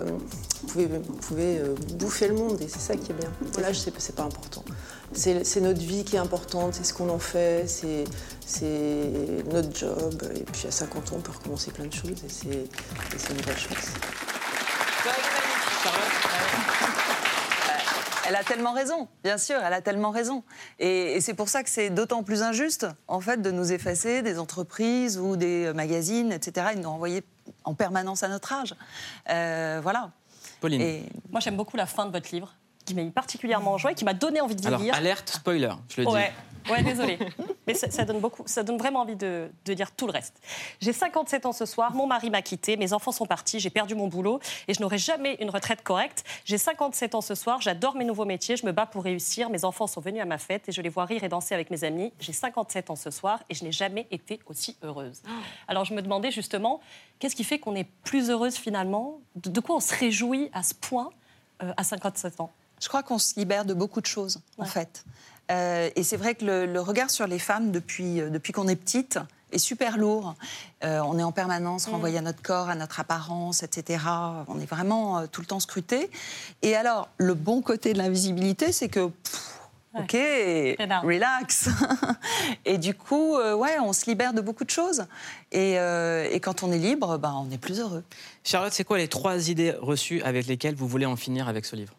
[0.61, 3.29] vous pouvez, vous pouvez euh, bouffer le monde et c'est ça qui est bien.
[3.53, 4.63] Voilà, je sais pas, c'est pas important.
[5.13, 8.05] C'est notre vie qui est importante, c'est ce qu'on en fait, c'est
[9.51, 10.23] notre job.
[10.35, 13.55] Et puis à 50 ans, on peut recommencer plein de choses et c'est une vraie
[13.55, 13.89] chance.
[18.27, 20.43] Elle a tellement raison, bien sûr, elle a tellement raison.
[20.79, 24.23] Et, et c'est pour ça que c'est d'autant plus injuste, en fait, de nous effacer
[24.23, 27.23] des entreprises ou des magazines, etc., et de nous renvoyer
[27.63, 28.75] en permanence à notre âge.
[29.29, 30.11] Euh, voilà.
[30.61, 30.81] Pauline.
[30.81, 32.53] Et Moi, j'aime beaucoup la fin de votre livre,
[32.89, 34.95] qui m'a particulièrement en joie et qui m'a donné envie de Alors, lire.
[34.95, 36.13] alerte spoiler, je le dis.
[36.13, 36.31] Ouais,
[36.69, 37.19] ouais désolé.
[37.67, 40.35] Mais ça, ça donne beaucoup, ça donne vraiment envie de, de dire tout le reste.
[40.81, 43.93] J'ai 57 ans ce soir, mon mari m'a quitté, mes enfants sont partis, j'ai perdu
[43.93, 46.23] mon boulot et je n'aurai jamais une retraite correcte.
[46.45, 49.51] J'ai 57 ans ce soir, j'adore mes nouveaux métiers, je me bats pour réussir.
[49.51, 51.69] Mes enfants sont venus à ma fête et je les vois rire et danser avec
[51.69, 52.11] mes amis.
[52.19, 55.21] J'ai 57 ans ce soir et je n'ai jamais été aussi heureuse.
[55.67, 56.79] Alors je me demandais justement,
[57.19, 59.19] qu'est-ce qui fait qu'on est plus heureuse finalement?
[59.35, 61.11] De, de quoi on se réjouit à ce point
[61.61, 62.49] euh, à 57 ans?
[62.79, 65.03] Je crois qu'on se libère de beaucoup de choses, en fait.
[65.51, 68.67] Euh, et c'est vrai que le, le regard sur les femmes depuis, euh, depuis qu'on
[68.67, 69.19] est petite
[69.51, 70.35] est super lourd.
[70.83, 74.03] Euh, on est en permanence renvoyé à notre corps, à notre apparence, etc.
[74.47, 76.09] On est vraiment euh, tout le temps scruté.
[76.61, 79.07] Et alors, le bon côté de l'invisibilité, c'est que.
[79.07, 79.55] pff,
[79.97, 81.67] Ok, relax.
[82.65, 85.05] et du coup, euh, ouais, on se libère de beaucoup de choses.
[85.51, 88.03] Et, euh, et quand on est libre, ben, on est plus heureux.
[88.43, 91.75] Charlotte, c'est quoi les trois idées reçues avec lesquelles vous voulez en finir avec ce
[91.75, 91.95] livre?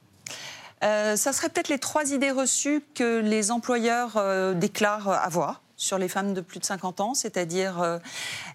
[0.82, 5.98] Euh, ça serait peut-être les trois idées reçues que les employeurs euh, déclarent avoir sur
[5.98, 7.98] les femmes de plus de 50 ans, c'est-à-dire euh,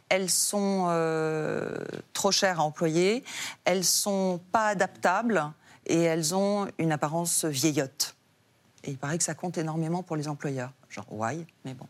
[0.10, 0.86] elles sont
[2.14, 3.24] trop chères à employer,
[3.66, 5.44] elles sont pas adaptables
[5.88, 8.16] et elles ont une apparence vieillotte.
[8.84, 10.72] Et il paraît que ça compte énormément pour les employeurs.
[10.90, 11.46] Genre, why?
[11.64, 11.88] Mais bon.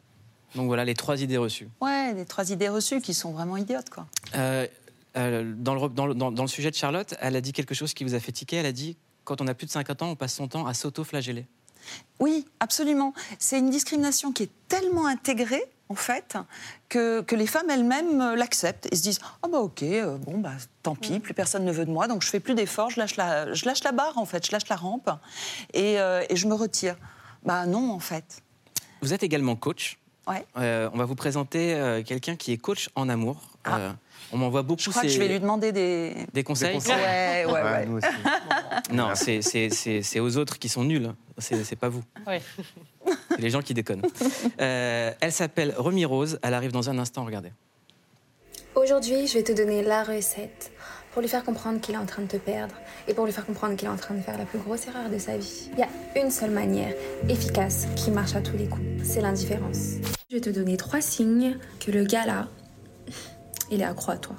[0.55, 1.67] Donc voilà les trois idées reçues.
[1.81, 4.05] Ouais, les trois idées reçues qui sont vraiment idiotes, quoi.
[4.35, 4.65] Euh,
[5.17, 7.73] euh, dans, le, dans, le- dans- dans le sujet de Charlotte, elle a dit quelque
[7.75, 8.57] chose qui vous a fait tiquer.
[8.57, 8.95] Elle a dit
[9.25, 11.45] quand on a plus de 50 ans, on passe son temps à s'auto-flageller.
[12.19, 13.13] Oui, absolument.
[13.39, 16.37] C'est une discrimination qui est tellement intégrée, en fait,
[16.89, 20.39] que, que les femmes elles-mêmes euh, l'acceptent et se disent Ah, bah ok, euh, bon,
[20.39, 22.99] bah tant pis, plus personne ne veut de moi, donc je fais plus d'efforts, je
[22.99, 25.09] lâche la, je lâche la barre, en fait, je lâche la rampe
[25.73, 26.95] et, euh, et je me retire.
[27.43, 28.41] Bah non, en fait.
[29.01, 29.99] Vous êtes également coach.
[30.27, 30.43] Ouais.
[30.57, 33.54] Euh, on va vous présenter quelqu'un qui est coach en amour.
[33.67, 33.91] Euh,
[34.31, 36.15] on m'envoie beaucoup Je crois que je vais lui demander des.
[36.33, 36.77] des conseils.
[36.77, 37.85] Ouais, ouais, ouais.
[37.85, 38.07] nous aussi.
[38.91, 41.11] Non, c'est- c'est c'est- c'est aux autres qui sont nuls.
[41.37, 42.03] C'est c'est pas vous.
[42.27, 42.37] Oui.
[43.29, 44.01] C'est les gens qui déconnent.
[44.61, 46.39] Euh, elle s'appelle Remy Rose.
[46.41, 47.23] Elle arrive dans un instant.
[47.25, 47.51] Regardez.
[48.75, 50.71] Aujourd'hui, je vais te donner la recette
[51.13, 52.75] pour lui faire comprendre qu'il est en train de te perdre
[53.07, 55.09] et pour lui faire comprendre qu'il est en train de faire la plus grosse erreur
[55.09, 55.69] de sa vie.
[55.73, 56.93] Il y a une seule manière
[57.29, 59.93] efficace qui marche à tous les coups, c'est l'indifférence.
[60.29, 62.47] Je vais te donner trois signes que le gars là,
[63.71, 64.35] il est accro à toi.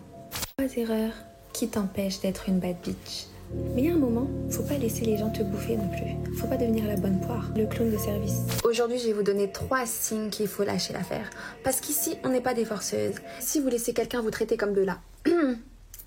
[0.57, 1.12] Trois erreurs
[1.53, 3.27] qui t'empêchent d'être une bad bitch.
[3.75, 6.35] Mais il y a un moment, faut pas laisser les gens te bouffer non plus.
[6.37, 8.41] Faut pas devenir la bonne poire, le clown de service.
[8.65, 11.31] Aujourd'hui, je vais vous donner trois signes qu'il faut lâcher l'affaire.
[11.62, 13.17] Parce qu'ici, on n'est pas des forceuses.
[13.41, 14.99] Si vous laissez quelqu'un vous traiter comme de là,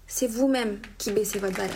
[0.08, 1.76] c'est vous-même qui baissez votre valeur.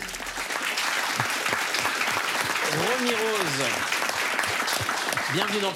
[2.72, 3.93] Remy Rose.
[5.34, 5.72] Bienvenue dans.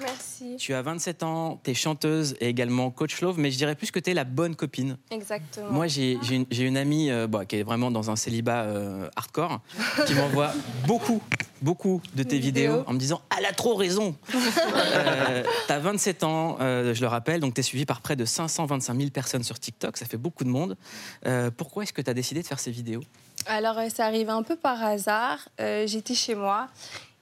[0.00, 0.56] Merci.
[0.58, 3.92] Tu as 27 ans, tu es chanteuse et également coach love, mais je dirais plus
[3.92, 4.96] que tu es la bonne copine.
[5.12, 5.70] Exactement.
[5.70, 6.18] Moi, j'ai
[6.50, 9.60] une, amie euh, bah, qui est vraiment dans un célibat euh, hardcore,
[10.08, 10.52] qui m'envoie
[10.88, 11.22] beaucoup,
[11.62, 16.56] beaucoup de tes vidéos en me disant Elle a trop raison euh, T'as 27 ans,
[16.60, 19.60] euh, je le rappelle, donc tu es suivi par près de 525 000 personnes sur
[19.60, 20.76] TikTok, ça fait beaucoup de monde.
[21.56, 23.02] Pourquoi est-ce que tu as décidé de faire ces vidéos?
[23.48, 25.48] Alors, ça arrive un peu par hasard.
[25.60, 26.68] Euh, J'étais chez moi.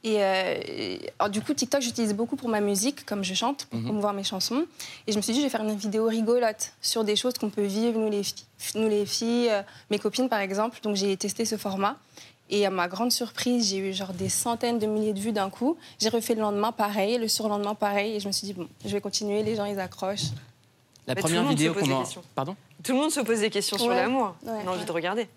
[0.05, 3.64] Et, euh, et- alors, du coup, TikTok, j'utilise beaucoup pour ma musique, comme je chante,
[3.67, 3.87] pour Mhm.
[3.87, 4.67] promouvoir mes chansons.
[5.07, 7.49] Et je me suis dit, je vais faire une vidéo rigolote sur des choses qu'on
[7.49, 8.45] peut vivre, nous les, fi-
[8.77, 10.79] nous les filles, euh, mes copines, par exemple.
[10.83, 11.97] Donc, j'ai testé ce format.
[12.51, 15.49] Et à ma grande surprise, j'ai eu genre des centaines de milliers de vues d'un
[15.49, 15.79] coup.
[15.99, 18.14] J'ai refait le lendemain pareil, le surlendemain pareil.
[18.17, 20.33] Et je me suis dit, bon, je vais continuer, les gens, ils accrochent.
[21.07, 22.01] La Mais première vidéo qu'on a.
[22.01, 22.23] questions.
[22.35, 22.55] Pardon?
[22.83, 24.35] Tout le monde se pose des questions sur l'amour.
[24.43, 24.85] Ouais, On a envie ouais.
[24.85, 25.29] de regarder.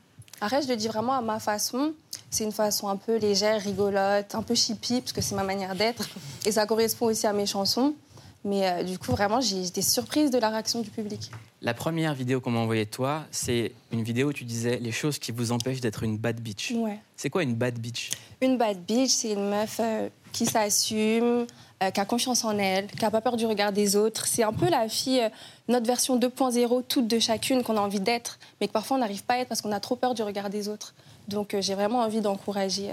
[0.41, 1.93] Après, je le dis vraiment à ma façon.
[2.29, 5.75] C'est une façon un peu légère, rigolote, un peu chippie, parce que c'est ma manière
[5.75, 6.09] d'être.
[6.45, 7.95] Et ça correspond aussi à mes chansons.
[8.43, 11.31] Mais euh, du coup, vraiment, été surprise de la réaction du public.
[11.61, 14.91] La première vidéo qu'on m'a envoyée de toi, c'est une vidéo où tu disais les
[14.91, 16.71] choses qui vous empêchent d'être une bad bitch.
[16.71, 16.99] Ouais.
[17.15, 18.11] C'est quoi une bad bitch?
[18.41, 21.47] Une bad bitch, c'est une meuf euh, qui s'assume,
[21.83, 24.25] euh, qui a confiance en elle, qui n'a pas peur du regard des autres.
[24.25, 25.29] C'est un peu la fille, euh,
[25.67, 29.23] notre version 2.0, toute de chacune, qu'on a envie d'être, mais que parfois on n'arrive
[29.23, 30.95] pas à être parce qu'on a trop peur du regard des autres.
[31.27, 32.89] Donc euh, j'ai vraiment envie d'encourager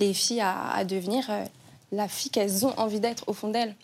[0.00, 1.30] les filles à, à devenir
[1.92, 3.74] la fille qu'elles ont envie d'être au fond d'elles.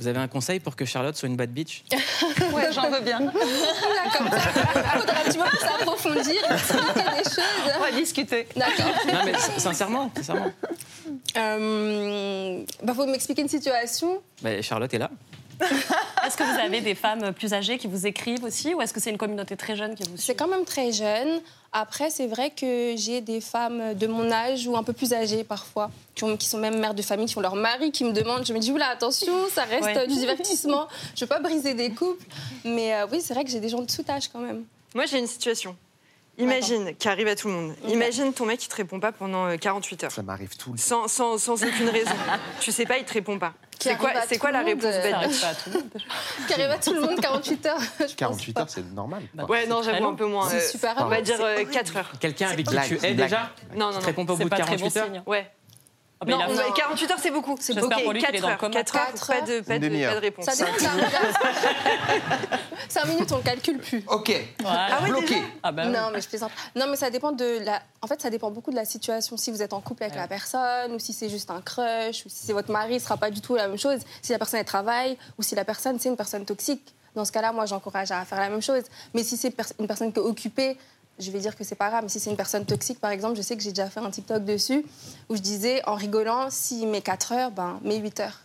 [0.00, 1.84] Vous avez un conseil pour que Charlotte soit une bad bitch
[2.54, 3.20] Ouais, j'en veux bien.
[3.20, 3.30] Là,
[4.16, 7.74] comme ça, faudra, tu vois, s'approfondir, expliquer des choses.
[7.76, 8.48] On va discuter.
[8.56, 8.86] D'accord.
[9.06, 10.52] Non mais sincèrement, sincèrement.
[11.36, 14.22] Euh, bah, faut m'expliquer une situation.
[14.40, 15.10] Bah, Charlotte est là.
[16.26, 19.00] Est-ce que vous avez des femmes plus âgées qui vous écrivent aussi ou est-ce que
[19.00, 21.40] c'est une communauté très jeune qui vous suit C'est quand même très jeune.
[21.72, 25.44] Après, c'est vrai que j'ai des femmes de mon âge ou un peu plus âgées
[25.44, 28.12] parfois, qui, ont- qui sont même mères de famille, qui ont leur mari qui me
[28.12, 28.44] demandent.
[28.44, 30.06] Je me dis, oula, attention, ça reste Ouais.
[30.06, 30.88] du divertissement.
[31.16, 32.24] Je veux pas briser des couples.
[32.64, 34.64] Mais euh, oui, c'est vrai que j'ai des gens de tout âge quand même.
[34.94, 35.76] Moi, j'ai une situation.
[36.40, 37.74] Imagine, qui arrive à tout le monde.
[37.88, 40.10] Imagine ton mec qui te répond pas pendant euh, 48 heures.
[40.12, 40.82] Ça m'arrive tout le temps.
[40.82, 42.10] Sans, sans, sans aucune raison.
[42.60, 43.52] tu sais pas, il te répond pas.
[43.78, 45.78] Qui C'est quoi, c'est quoi la réponse euh, bête ça arrive pas à tout le
[45.78, 45.90] monde.
[46.46, 47.80] Qui arrive à tout le monde 48 heures.
[47.80, 48.60] je pense 48 pas.
[48.60, 49.22] heures, c'est normal.
[49.34, 49.50] quoi.
[49.50, 50.48] Ouais, non, j'avoue un peu moins.
[50.50, 51.70] C'est euh, super On va dire c'est euh, horrible.
[51.70, 52.12] 4 heures.
[52.20, 54.06] Quelqu'un avec qui tu es déjà Non, non, Qui te non.
[54.06, 55.22] répond pas au bout de pas très bon 48 heures.
[55.26, 55.50] Ouais.
[56.22, 57.56] Ah, il a- Non, mais 48 heures, c'est beaucoup.
[57.56, 58.58] J'espère Ok, pour lui qu'il est 4 dans le heures.
[58.58, 58.72] coma.
[58.74, 59.44] 4 heures, Quatre pas heures.
[59.44, 60.10] de, pas de, demi-heure.
[60.12, 60.44] pas de réponse.
[60.44, 61.22] Ça dépend d'un regard.
[62.88, 64.02] 5 minutes, on le calcule plus.
[64.06, 65.00] Ok, Voilà.
[65.00, 65.42] bloqué.
[65.62, 65.92] Ah bah oui.
[65.92, 66.50] Non, mais je plaisante.
[66.76, 67.80] Non, mais ça dépend de la.
[68.02, 69.36] En fait, ça dépend beaucoup de la situation.
[69.36, 72.28] Si vous êtes en couple avec la personne, ou si c'est juste un crush, ou
[72.28, 74.00] si c'est votre mari, ce sera pas du tout la même chose.
[74.22, 76.94] Si la personne elle travaille, ou si la personne c'est une personne toxique.
[77.14, 78.82] Dans ce cas-là, moi, j'encourage à faire la même chose.
[79.14, 80.76] Mais si c'est pers- une personne qui est occupée,
[81.20, 82.02] je vais dire que c'est pas grave.
[82.02, 84.10] Mais si c'est une personne toxique, par exemple, je sais que j'ai déjà fait un
[84.10, 84.84] TikTok dessus
[85.28, 88.40] où je disais, en rigolant, s'il met 4 heures, ben, mets 8 heures.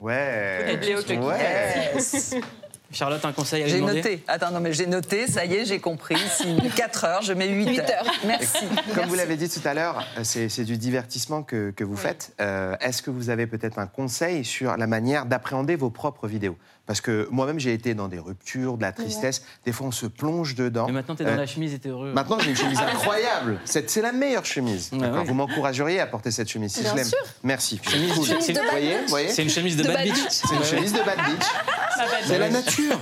[0.00, 0.78] Ouais.
[1.18, 1.92] Ouais.
[2.92, 4.22] Charlotte, un conseil à lui J'ai noté.
[4.28, 6.16] Attends, non, mais j'ai noté, ça y est, j'ai compris.
[6.36, 7.88] S'il met 4 heures, je mets 8, Huit heures.
[8.06, 8.12] heures.
[8.24, 8.64] Merci.
[8.94, 11.96] Comme vous l'avez dit tout à l'heure, euh, c'est c'est du divertissement que, que vous
[11.96, 12.32] faites.
[12.40, 16.56] Euh, Est-ce que vous avez peut-être un conseil sur la manière d'appréhender vos propres vidéos?
[16.86, 19.42] Parce que moi-même, j'ai été dans des ruptures, de la tristesse.
[19.64, 20.86] Des fois, on se plonge dedans.
[20.86, 22.12] Mais maintenant, t'es dans Euh, la chemise et t'es heureux.
[22.12, 23.58] Maintenant, j'ai une chemise incroyable.
[23.64, 24.90] C'est c'est la meilleure chemise.
[24.92, 25.24] Ouais, D'accord ouais.
[25.24, 27.04] Vous m'encourageriez à porter cette chemise si Bien je l'aime.
[27.08, 27.18] sûr.
[27.42, 27.80] Merci.
[27.82, 28.26] Chemise- Cool.
[28.26, 29.00] chemise de Vous bad voyez, bitch.
[29.02, 30.16] vous voyez C'est une chemise de, bad bitch.
[30.28, 31.46] C'est une chemise de bad bitch.
[32.26, 32.98] C'est la nature.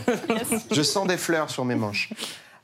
[0.70, 2.10] Je sens des fleurs sur mes manches.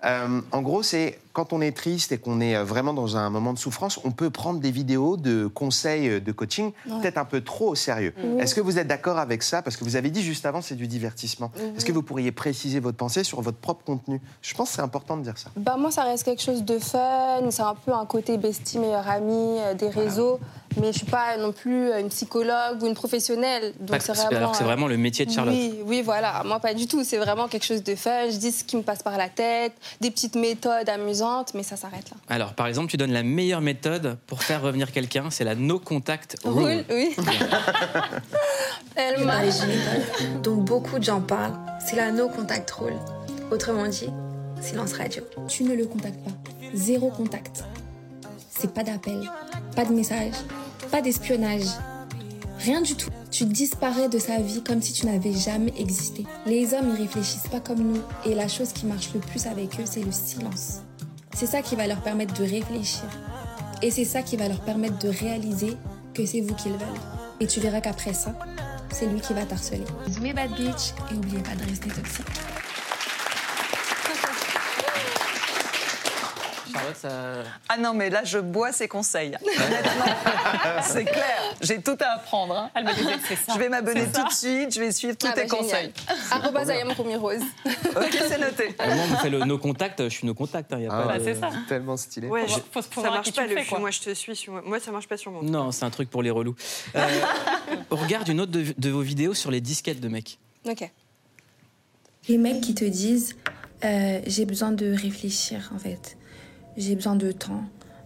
[0.05, 3.31] Euh, en gros, c'est quand on est triste et qu'on est euh, vraiment dans un
[3.31, 7.25] moment de souffrance, on peut prendre des vidéos de conseils euh, de coaching peut-être un
[7.25, 8.13] peu trop au sérieux.
[8.23, 8.41] Oui.
[8.41, 9.63] Est-ce que vous êtes d'accord avec ça?
[9.63, 11.51] Parce que vous avez dit juste avant, c'est du divertissement.
[11.77, 14.21] Est-ce que vous pourriez préciser votre pensée sur votre propre contenu?
[14.43, 15.51] Je pense que c'est important de dire ça.
[15.57, 17.51] Bah moi, ça reste quelque chose de fun.
[17.51, 20.39] C'est un peu un côté bestie, meilleure amie euh, des réseaux.
[20.81, 23.75] Mais je suis pas non plus une psychologue ou une professionnelle.
[23.81, 24.37] Donc Pas- c'est vraiment.
[24.37, 25.55] Alors que c'est vraiment le métier de Charlotte.
[25.55, 26.43] Oui, oui, voilà.
[26.45, 27.03] Moi, pas du tout.
[27.03, 28.31] C'est vraiment quelque chose de fun.
[28.31, 31.20] Je dis ce qui me passe par la tête, des petites méthodes amusantes,
[31.55, 32.17] mais ça s'arrête là.
[32.29, 35.79] Alors, par exemple, tu donnes la meilleure méthode pour faire revenir quelqu'un, c'est la no
[35.79, 36.65] contact rule.
[36.65, 37.17] Rule, oui.
[38.97, 41.59] Elle méthode dont beaucoup de gens parlent.
[41.85, 42.99] C'est la no contact rule.
[43.51, 44.11] Autrement dit,
[44.61, 45.23] silence radio.
[45.49, 46.33] Tu ne le contactes pas.
[46.75, 47.65] Zéro contact.
[48.51, 49.31] C'est pas d'appel,
[49.75, 50.35] pas de message,
[50.91, 51.65] pas d'espionnage.
[52.59, 53.11] Rien du tout.
[53.31, 56.27] Tu disparais de sa vie comme si tu n'avais jamais existé.
[56.47, 58.03] Les hommes, ils réfléchissent pas comme nous.
[58.27, 60.83] Et la chose qui marche le plus avec eux, c'est le silence.
[61.41, 63.09] C'est ça qui va leur permettre de réfléchir.
[63.81, 65.75] Et c'est ça qui va leur permettre de réaliser
[66.13, 67.01] que c'est vous qu'ils veulent.
[67.41, 68.39] Et tu verras qu'après ça,
[68.91, 69.81] c'est lui qui va t'harceler.
[70.35, 72.27] Bad bitch et oubliez pas de rester toxique.
[76.73, 77.09] Charlotte, ça.
[77.69, 79.37] Ah non, mais là, je bois ses conseils.
[79.43, 80.15] Honnêtement,
[80.83, 81.55] c'est clair.
[81.61, 82.55] J'ai tout à apprendre.
[82.57, 82.71] hein.
[82.75, 82.85] Elle
[83.37, 83.53] ça.
[83.55, 85.93] Je vais m'abonner tout de suite, je vais suivre tous Ah tes bah, conseils.
[87.17, 87.41] Rose.
[87.67, 88.69] Ok, c'est noté.
[88.79, 90.73] Où on fait le no contact, je suis no contact.
[90.77, 91.51] Il y a Ah, pas Bah, de- ça.
[91.69, 92.29] Tellement stylé.
[92.29, 93.79] Ouais, je- faut- faut ça marche pas le fais.
[93.79, 94.37] Moi, je te suis.
[94.37, 95.43] sur- Moi, ça marche pas sur moi.
[95.45, 96.55] Non, c'est un truc pour les relous.
[96.97, 97.07] Euh,
[97.91, 100.39] on regarde une autre de, de vos vidéos sur les disquettes de mecs.
[100.69, 100.91] Ok.
[102.29, 103.37] Les mecs qui te disent
[103.85, 106.17] euh, j'ai besoin de réfléchir en fait,
[106.81, 107.63] j'ai besoin de temps,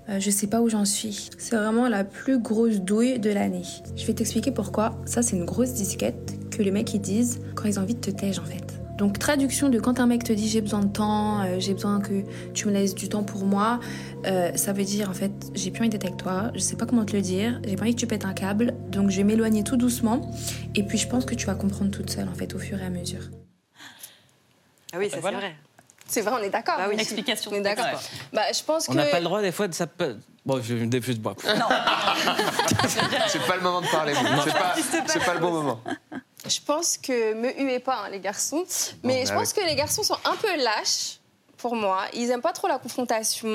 [0.08, 1.30] euh, je sais pas où j'en suis.
[1.38, 3.62] C'est vraiment la plus grosse douille de l'année.
[3.96, 5.00] Je vais t'expliquer pourquoi.
[5.06, 8.00] Ça c'est une grosse disquette que les mecs ils disent quand ils ont envie de
[8.00, 8.62] te tège en fait.
[8.98, 12.00] Donc traduction de quand un mec te dit j'ai besoin de temps, euh, j'ai besoin
[12.00, 13.80] que tu me laisses du temps pour moi,
[14.26, 16.86] euh, ça veut dire en fait j'ai plus envie d'être avec toi, je sais pas
[16.86, 19.24] comment te le dire, j'ai pas envie que tu pètes un câble, donc je vais
[19.24, 20.30] m'éloigner tout doucement
[20.76, 22.84] et puis je pense que tu vas comprendre toute seule en fait au fur et
[22.84, 23.30] à mesure.
[24.92, 25.38] Ah oui, ça Voilà.
[25.40, 25.54] c'est vrai.
[26.06, 26.76] C'est vrai, on est d'accord.
[26.76, 26.96] Bah oui.
[26.98, 27.50] Explication.
[27.52, 27.86] On est d'accord.
[28.32, 28.92] Bah, je pense que.
[28.92, 29.86] On n'a pas le droit, des fois, de ça.
[30.46, 31.34] Bon, je je- je- bon.
[33.28, 34.14] C'est pas le moment de parler.
[34.14, 35.80] C'est pas, pas le bon moment.
[36.46, 38.64] Je pense que me huez pas, hein, les garçons.
[39.02, 39.62] Mais bah je pense oui.
[39.62, 41.18] que les garçons sont un peu lâches.
[41.64, 43.48] Pour moi, ils aiment pas trop la confrontation,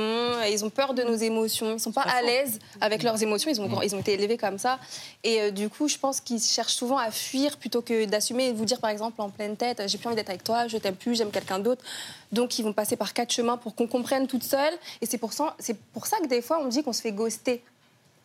[0.50, 3.62] ils ont peur de nos émotions, ils sont pas à l'aise avec leurs émotions, ils
[3.62, 4.80] ont, ils ont été élevés comme ça.
[5.24, 8.52] Et euh, du coup, je pense qu'ils cherchent souvent à fuir plutôt que d'assumer et
[8.52, 10.78] de vous dire par exemple en pleine tête j'ai plus envie d'être avec toi, je
[10.78, 11.84] t'aime plus, j'aime quelqu'un d'autre.
[12.32, 14.74] Donc ils vont passer par quatre chemins pour qu'on comprenne toute seule.
[15.02, 17.12] Et c'est pour, ça- c'est pour ça que des fois on dit qu'on se fait
[17.12, 17.62] ghoster.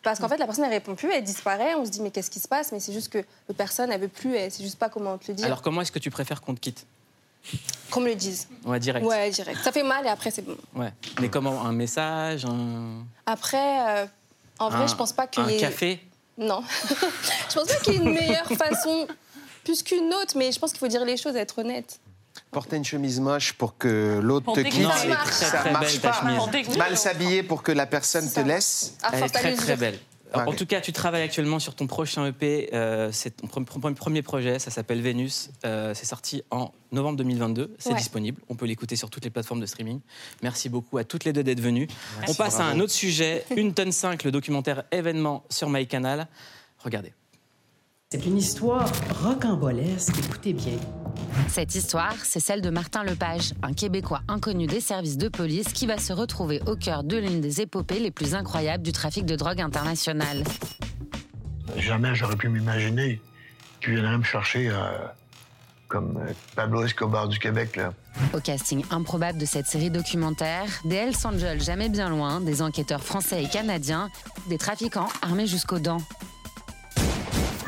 [0.01, 1.73] Parce qu'en fait, la personne, elle répond plus, elle disparaît.
[1.75, 2.71] On se dit, mais qu'est-ce qui se passe?
[2.71, 5.25] Mais c'est juste que l'autre personne, elle veut plus, elle sait juste pas comment te
[5.29, 5.45] le dire.
[5.47, 6.85] Alors, comment est-ce que tu préfères qu'on te quitte?
[7.91, 8.47] Qu'on me le dise.
[8.65, 9.05] Ouais, direct.
[9.05, 9.59] Ouais, direct.
[9.63, 10.57] Ça fait mal et après, c'est bon.
[10.75, 10.91] Ouais.
[11.21, 13.03] Mais comment Un message un...
[13.25, 13.57] Après,
[14.01, 14.05] euh,
[14.59, 15.59] en vrai, un- je pense pas qu'il Un y ait.
[15.59, 16.01] café
[16.37, 16.63] Non.
[17.49, 19.07] je pense pas qu'il y ait une meilleure façon,
[19.63, 21.99] plus qu'une autre, mais je pense qu'il faut dire les choses, être honnête.
[22.51, 25.29] Porter une chemise moche pour que l'autre te quitte, Ça marche.
[25.31, 26.77] ça Très, très marche belle, ta pas.
[26.77, 28.95] Mal s'habiller pour que la personne te laisse.
[29.13, 29.99] Elle est très très belle.
[30.35, 32.69] En tout cas, tu travailles actuellement sur ton prochain EP.
[32.73, 35.49] euh, c'est ton pre- pre- premier projet, ça s'appelle Vénus.
[35.65, 37.75] Euh, c'est sorti en novembre 2022.
[37.79, 37.95] C'est Ouais.
[37.95, 38.41] disponible.
[38.49, 39.99] On peut l'écouter sur toutes les plateformes de streaming.
[40.41, 41.87] Merci beaucoup à toutes les deux d'être venues.
[42.19, 42.31] Merci.
[42.31, 43.45] On passe à un autre sujet.
[43.55, 46.27] Une tonne 5, le documentaire événement sur MyCanal.
[46.79, 47.13] Regardez.
[48.11, 48.89] C'est une histoire
[49.23, 50.77] rocambolesque, écoutez bien.
[51.47, 55.85] Cette histoire, c'est celle de Martin Lepage, un Québécois inconnu des services de police qui
[55.85, 59.35] va se retrouver au cœur de l'une des épopées les plus incroyables du trafic de
[59.35, 60.43] drogue international.
[61.77, 63.21] Jamais j'aurais pu m'imaginer
[63.81, 64.89] qu'il viendrait me chercher euh,
[65.87, 67.75] comme euh, Pablo Escobar du Québec.
[67.75, 67.93] Là.
[68.33, 73.03] Au casting improbable de cette série documentaire, des Hells Angels jamais bien loin, des enquêteurs
[73.03, 74.09] français et canadiens,
[74.49, 76.01] des trafiquants armés jusqu'aux dents.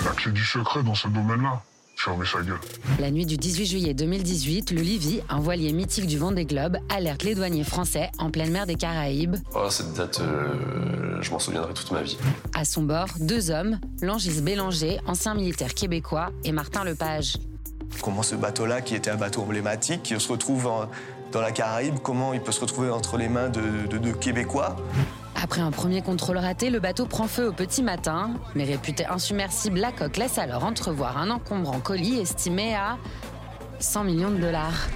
[0.03, 1.61] La clé du secret dans ce domaine-là,
[1.97, 2.59] fermez sa gueule.
[2.99, 7.23] La nuit du 18 juillet 2018, le Livy, un voilier mythique du Vendée Globe, alerte
[7.23, 9.35] les douaniers français en pleine mer des Caraïbes.
[9.55, 12.17] Oh, cette date, euh, je m'en souviendrai toute ma vie.
[12.53, 17.33] À son bord, deux hommes, Langis Bélanger, ancien militaire québécois, et Martin Lepage.
[18.01, 20.89] Comment ce bateau-là, qui était un bateau emblématique, qui se retrouve en-
[21.31, 24.77] dans la Caraïbe, comment il peut se retrouver entre les mains de, de deux Québécois?
[25.41, 28.31] Après un premier contrôle raté, le bateau prend feu au petit matin.
[28.55, 32.97] Mais réputé insubmersible, la coque laisse alors entrevoir un encombrant colis estimé à
[33.79, 34.87] 100 millions de dollars.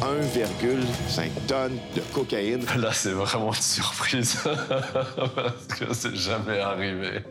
[0.00, 2.64] 1,5 tonnes de cocaïne.
[2.76, 4.38] Là, c'est vraiment une surprise.
[4.44, 7.24] Parce que c'est jamais arrivé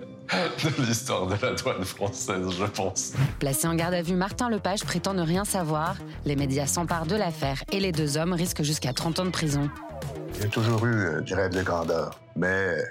[0.64, 3.14] de l'histoire de la douane française, je pense.
[3.40, 5.96] Placé en garde à vue, Martin Lepage prétend ne rien savoir.
[6.26, 9.70] Les médias s'emparent de l'affaire et les deux hommes risquent jusqu'à 30 ans de prison.
[10.42, 12.23] J'ai toujours eu euh, du rêve de grandeur.
[12.36, 12.84] Mais,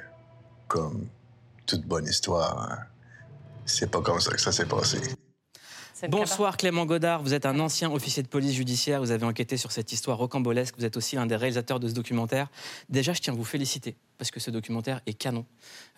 [0.69, 1.09] comme
[1.67, 2.79] toute bonne histoire, hein,
[3.67, 4.99] c'est pas comme ça que ça s'est passé.
[6.09, 9.71] Bonsoir Clément Godard, vous êtes un ancien officier de police judiciaire, vous avez enquêté sur
[9.71, 12.49] cette histoire rocambolesque, vous êtes aussi l'un des réalisateurs de ce documentaire.
[12.89, 15.47] Déjà, je tiens à vous féliciter, parce que ce documentaire est canon.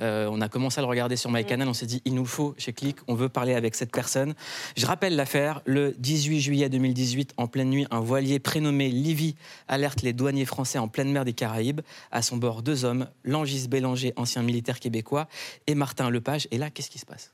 [0.02, 2.54] Euh, on a commencé à le regarder sur MyCanal, on s'est dit, il nous faut,
[2.58, 4.34] chez Click, on veut parler avec cette personne.
[4.76, 9.36] Je rappelle l'affaire, le 18 juillet 2018, en pleine nuit, un voilier prénommé Livy
[9.68, 11.80] alerte les douaniers français en pleine mer des Caraïbes.
[12.10, 15.28] À son bord, deux hommes, Langis Bélanger, ancien militaire québécois,
[15.66, 16.46] et Martin Lepage.
[16.50, 17.32] Et là, qu'est-ce qui se passe?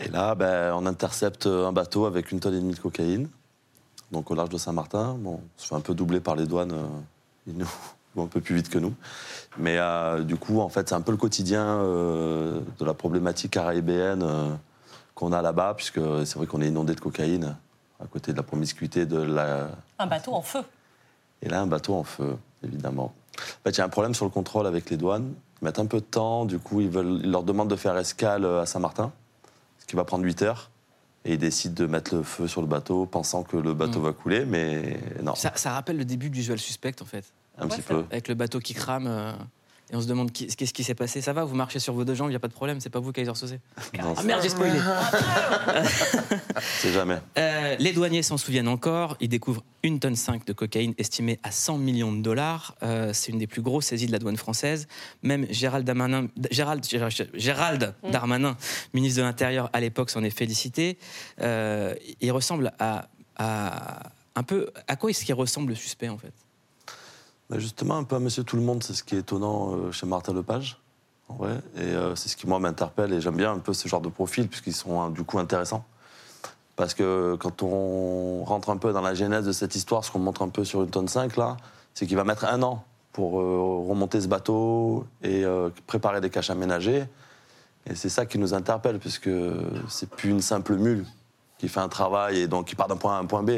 [0.00, 3.28] Et là, ben, on intercepte un bateau avec une tonne et demie de cocaïne,
[4.10, 5.14] donc au large de Saint-Martin.
[5.18, 6.86] Bon, on se fait un peu doubler par les douanes, euh,
[7.46, 7.68] ils nous
[8.14, 8.94] vont un peu plus vite que nous.
[9.58, 13.52] Mais euh, du coup, en fait, c'est un peu le quotidien euh, de la problématique
[13.52, 14.58] caribéenne
[15.14, 17.56] qu'on a là-bas, puisque c'est vrai qu'on est inondé de cocaïne
[18.02, 20.62] à côté de la promiscuité de la, Un bateau en feu.
[21.40, 23.14] et là, un bateau en feu, évidemment.
[23.38, 25.32] En fait, il y a un problème sur le contrôle avec les douanes.
[25.60, 27.96] Ils mettent un peu de temps, du coup, ils, veulent, ils leur demandent de faire
[27.96, 29.12] escale à Saint-Martin,
[29.82, 30.70] ce qui va prendre 8 heures.
[31.24, 34.12] Et ils décident de mettre le feu sur le bateau, pensant que le bateau va
[34.12, 35.36] couler, mais non.
[35.36, 37.24] ça, ça rappelle le début du Usual Suspect, en fait.
[37.58, 38.04] Un petit peu.
[38.10, 39.36] Avec le bateau qui crame.
[39.92, 41.20] Et on se demande qu'est-ce qui s'est passé.
[41.20, 42.90] Ça va, vous marchez sur vos deux jambes, il n'y a pas de problème, c'est
[42.90, 43.60] pas vous, Kaiser Sosé.
[43.98, 44.72] Ah merde, j'ai spoilé.
[46.80, 47.18] C'est jamais.
[47.38, 49.16] Euh, les douaniers s'en souviennent encore.
[49.20, 52.74] Ils découvrent une tonne 5 de cocaïne estimée à 100 millions de dollars.
[52.82, 54.86] Euh, c'est une des plus grosses saisies de la douane française.
[55.22, 58.10] Même Gérald Darmanin, Gérald, Gérald, Gérald Mm.
[58.10, 58.56] Darmanin,
[58.94, 60.98] ministre de l'Intérieur à l'époque, s'en est félicité.
[61.40, 64.70] Euh, il ressemble à, à un peu.
[64.88, 66.32] À quoi est-ce qu'il ressemble le suspect en fait?
[67.58, 70.06] Justement, un peu à Monsieur Tout le Monde, c'est ce qui est étonnant euh, chez
[70.06, 70.80] Martin Lepage.
[71.28, 71.60] en vrai.
[71.76, 73.12] Et euh, c'est ce qui, moi, m'interpelle.
[73.12, 75.84] Et j'aime bien un peu ce genre de profil, puisqu'ils sont euh, du coup intéressants.
[76.76, 80.18] Parce que quand on rentre un peu dans la genèse de cette histoire, ce qu'on
[80.18, 81.56] montre un peu sur une tonne 5, là,
[81.94, 85.44] c'est qu'il va mettre un an pour euh, remonter ce bateau et
[85.86, 87.04] préparer des caches aménagées.
[87.86, 89.30] Et c'est ça qui nous interpelle, puisque
[89.88, 91.04] c'est plus une simple mule
[91.58, 93.50] qui fait un travail et donc qui part d'un point A à un point B.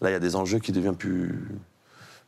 [0.00, 1.48] Là, il y a des enjeux qui deviennent plus,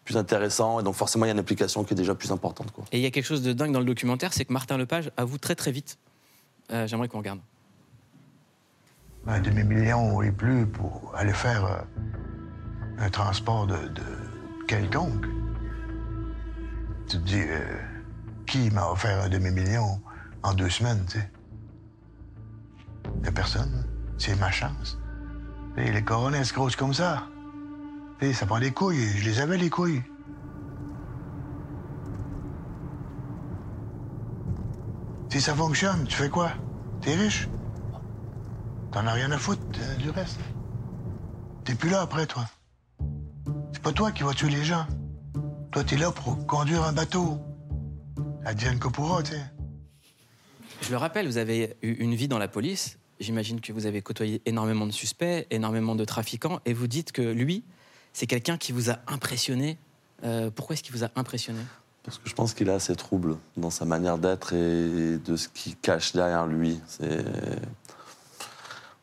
[0.06, 2.70] plus intéressants et donc forcément, il y a une implication qui est déjà plus importante.
[2.70, 2.84] Quoi.
[2.92, 5.10] Et il y a quelque chose de dingue dans le documentaire, c'est que Martin Lepage
[5.18, 5.98] avoue très très vite.
[6.72, 7.40] Euh, J'aimerais qu'on regarde.
[9.26, 11.78] un demi-million et plus pour aller faire euh,
[12.98, 14.02] un transport de, de
[14.68, 15.26] quelconque.
[17.08, 17.60] Tu te dis, euh,
[18.46, 20.00] qui m'a offert un demi-million
[20.44, 21.30] en deux semaines, tu sais?
[23.24, 23.84] Y a personne.
[24.18, 24.98] C'est ma chance.
[25.76, 27.24] Et les coronesses grosses comme ça.
[28.20, 29.08] Et ça prend des couilles.
[29.18, 30.02] Je les avais, les couilles.
[35.30, 36.52] Si ça fonctionne, tu fais quoi?
[37.02, 37.48] T'es riche?
[38.90, 40.40] T'en as rien à foutre euh, du reste.
[41.64, 42.46] T'es plus là après, toi.
[43.72, 44.86] C'est pas toi qui vas tuer les gens.
[45.72, 47.38] Toi, t'es là pour conduire un bateau.
[48.46, 49.42] Advienne que pourra, tu sais.
[50.80, 52.98] Je le rappelle, vous avez eu une vie dans la police.
[53.20, 57.22] J'imagine que vous avez côtoyé énormément de suspects, énormément de trafiquants, et vous dites que
[57.22, 57.64] lui,
[58.16, 59.76] c'est quelqu'un qui vous a impressionné.
[60.24, 61.60] Euh, pourquoi est-ce qu'il vous a impressionné?
[62.02, 65.48] Parce que je pense qu'il est assez trouble dans sa manière d'être et de ce
[65.48, 66.80] qu'il cache derrière lui.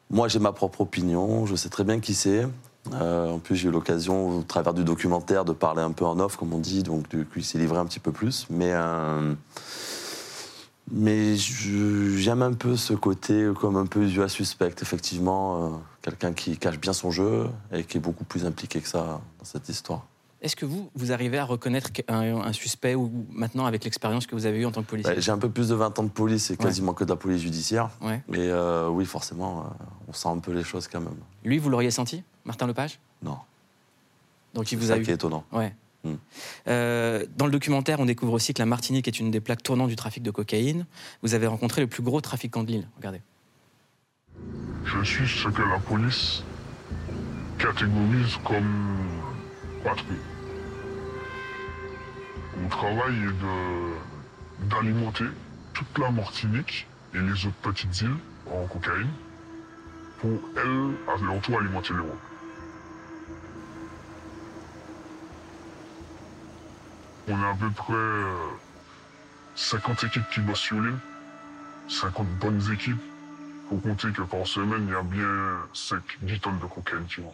[0.10, 2.48] Moi, j'ai ma propre opinion, je sais très bien qui c'est.
[2.94, 6.20] Euh, en plus, j'ai eu l'occasion, au travers du documentaire, de parler un peu en
[6.20, 8.48] off, comme on dit, donc du coup, il s'est livré un petit peu plus.
[8.50, 9.34] Mais, euh,
[10.92, 15.66] mais j'aime un peu ce côté comme un peu usual suspect, effectivement.
[15.66, 15.70] euh,
[16.02, 19.46] Quelqu'un qui cache bien son jeu et qui est beaucoup plus impliqué que ça dans
[19.46, 20.06] cette histoire.
[20.42, 24.36] Est-ce que vous, vous arrivez à reconnaître un, un suspect ou maintenant, avec l'expérience que
[24.36, 25.14] vous avez eue en tant que policier?
[25.22, 27.42] J'ai un peu plus de 20 ans de police et quasiment que de la police
[27.42, 27.90] judiciaire.
[28.02, 28.22] Ouais.
[28.34, 31.16] Et euh, oui, forcément, euh, on sent un peu les choses quand même.
[31.46, 33.00] Lui, vous l'auriez senti, Martin Lepage?
[33.22, 33.38] Non.
[34.54, 35.04] Donc il vous ça a eu.
[35.04, 35.46] qui est étonnant.
[35.54, 35.74] Ouais.
[36.04, 36.16] Hmm.
[36.68, 39.90] Euh, dans le documentaire, on découvre aussi que la Martinique est une des plaques tournantes
[39.90, 40.86] du trafic de cocaïne.
[41.22, 42.88] Vous avez rencontré le plus gros trafiquant de l'île.
[42.98, 43.22] Regardez.
[44.86, 46.44] Je suis ce que la police
[47.58, 48.98] catégorise comme
[49.84, 50.18] patrouille.
[52.58, 55.26] Mon travail est d'alimenter
[55.74, 58.18] toute la Martinique et les autres petites îles
[58.52, 59.08] en cocaïne
[60.20, 62.33] pour, elles, à tour, alimenter l'Europe.
[67.28, 68.50] On a à peu près euh,
[69.56, 70.98] 50 équipes qui bossent sur l'île,
[71.90, 73.02] 50 bonnes équipes.
[73.70, 77.34] Faut compter que par semaine, il y a bien 5-10 tonnes de cocaïne qui vont.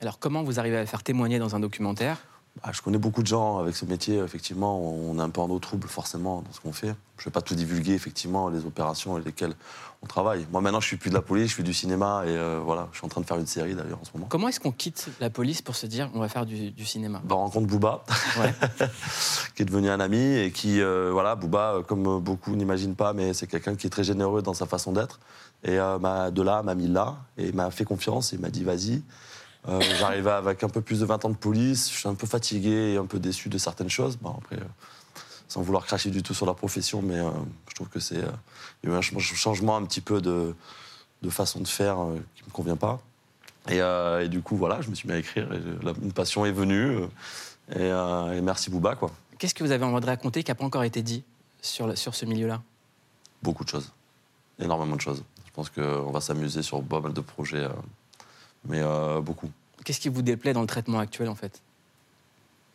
[0.00, 2.18] Alors comment vous arrivez à faire témoigner dans un documentaire
[2.62, 5.50] Ah, je connais beaucoup de gens avec ce métier, effectivement, on est un peu en
[5.50, 6.94] eau trouble forcément dans ce qu'on fait.
[7.18, 9.54] Je ne vais pas tout divulguer, effectivement, les opérations avec lesquelles
[10.02, 10.46] on travaille.
[10.50, 12.88] Moi maintenant, je suis plus de la police, je suis du cinéma et euh, voilà,
[12.92, 14.26] je suis en train de faire une série d'ailleurs en ce moment.
[14.28, 17.20] Comment est-ce qu'on quitte la police pour se dire on va faire du, du cinéma?
[17.24, 18.04] Bah, on rencontre Booba,
[19.54, 23.12] qui est devenu un ami et qui, euh, voilà, Booba, euh, comme beaucoup n'imaginent pas,
[23.12, 25.20] mais c'est quelqu'un qui est très généreux dans sa façon d'être.
[25.64, 29.02] Et euh, de là, m'a mis là et m'a fait confiance et m'a dit vas-y.
[29.68, 32.26] Euh, J'arrivais avec un peu plus de 20 ans de police, je suis un peu
[32.26, 34.16] fatigué et un peu déçu de certaines choses.
[34.16, 34.64] Bon, après, euh,
[35.48, 37.30] sans vouloir cracher du tout sur la profession, mais euh,
[37.68, 38.16] je trouve que c'est.
[38.16, 40.54] il y a eu un ch- changement un petit peu de,
[41.22, 41.96] de façon de faire
[42.34, 43.00] qui ne me convient pas.
[43.68, 46.46] Et, et du coup, voilà, je me suis mis à écrire et la- une passion
[46.46, 46.98] est venue.
[47.74, 49.10] et, et merci Bouba, quoi.
[49.38, 51.24] Qu'est-ce que vous avez envie de raconter qui n'a pas encore été dit
[51.60, 52.62] sur, le- sur ce milieu-là?
[53.42, 53.92] Beaucoup de choses.
[54.60, 55.24] Énormément de choses.
[55.44, 57.66] Je pense qu'on va s'amuser sur pas mal de projets,
[58.68, 59.50] mais euh, beaucoup.
[59.84, 61.62] Qu'est-ce qui vous déplaît dans le traitement actuel en fait?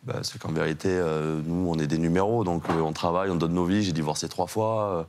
[0.04, 3.36] Bah, c'est qu'en vérité, euh, nous, on est des numéros, donc euh, on travaille, on
[3.36, 3.84] donne nos vies.
[3.84, 5.06] J'ai divorcé trois fois.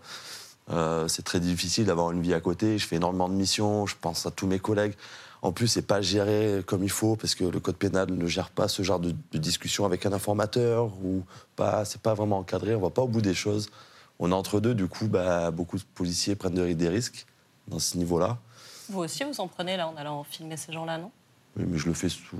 [0.69, 2.77] euh, c'est très difficile d'avoir une vie à côté.
[2.77, 4.93] Je fais énormément de missions, je pense à tous mes collègues.
[5.41, 8.49] En plus, c'est pas géré comme il faut parce que le code pénal ne gère
[8.49, 11.23] pas ce genre de, de discussion avec un informateur ou
[11.55, 11.83] pas.
[11.85, 12.75] C'est pas vraiment encadré.
[12.75, 13.69] On va pas au bout des choses.
[14.19, 14.73] On est entre deux.
[14.75, 17.25] Du coup, bah, beaucoup de policiers prennent de- des risques
[17.67, 18.37] dans ce niveau-là.
[18.89, 21.11] Vous aussi, vous en prenez là en allant filmer ces gens-là, non?
[21.55, 22.35] Oui, mais je le fais sous,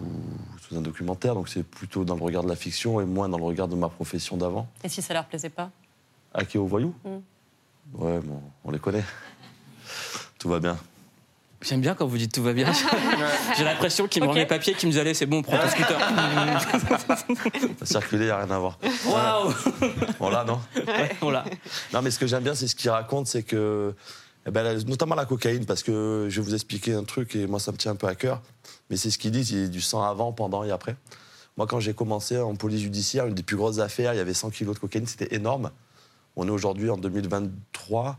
[0.68, 3.38] sous un documentaire, donc c'est plutôt dans le regard de la fiction et moins dans
[3.38, 4.68] le regard de ma profession d'avant.
[4.84, 5.70] Et si ça leur plaisait pas?
[6.34, 7.18] Hacker aux voyous Mm.
[8.02, 9.04] Ouais, bon, on les connaît.
[10.40, 10.78] Tout va bien.
[11.62, 12.70] J'aime bien quand vous dites tout va bien.
[13.58, 14.40] J'ai l'impression qu'il me rend Ok.
[14.40, 15.98] les papiers, qu'il me dit allez, c'est bon, prends ton scooter.
[17.84, 18.78] Circuler, il n'y a rien à voir.
[19.06, 19.54] Waouh
[20.20, 21.46] On l'a, non Ouais, on l'a.
[21.94, 23.96] Non, mais ce que j'aime bien, c'est ce qu'il raconte, c'est que,
[24.46, 27.60] eh ben, notamment la cocaïne, parce que je vais vous expliquer un truc et moi,
[27.60, 28.42] ça me tient un peu à cœur.
[28.90, 30.96] Mais c'est ce qu'il dit, il y a du sang avant, pendant et après.
[31.56, 34.34] Moi, quand j'ai commencé en police judiciaire, une des plus grosses affaires, il y avait
[34.34, 35.72] 100 kilos de cocaïne, c'était énorme.
[36.36, 38.18] On est aujourd'hui en 2023.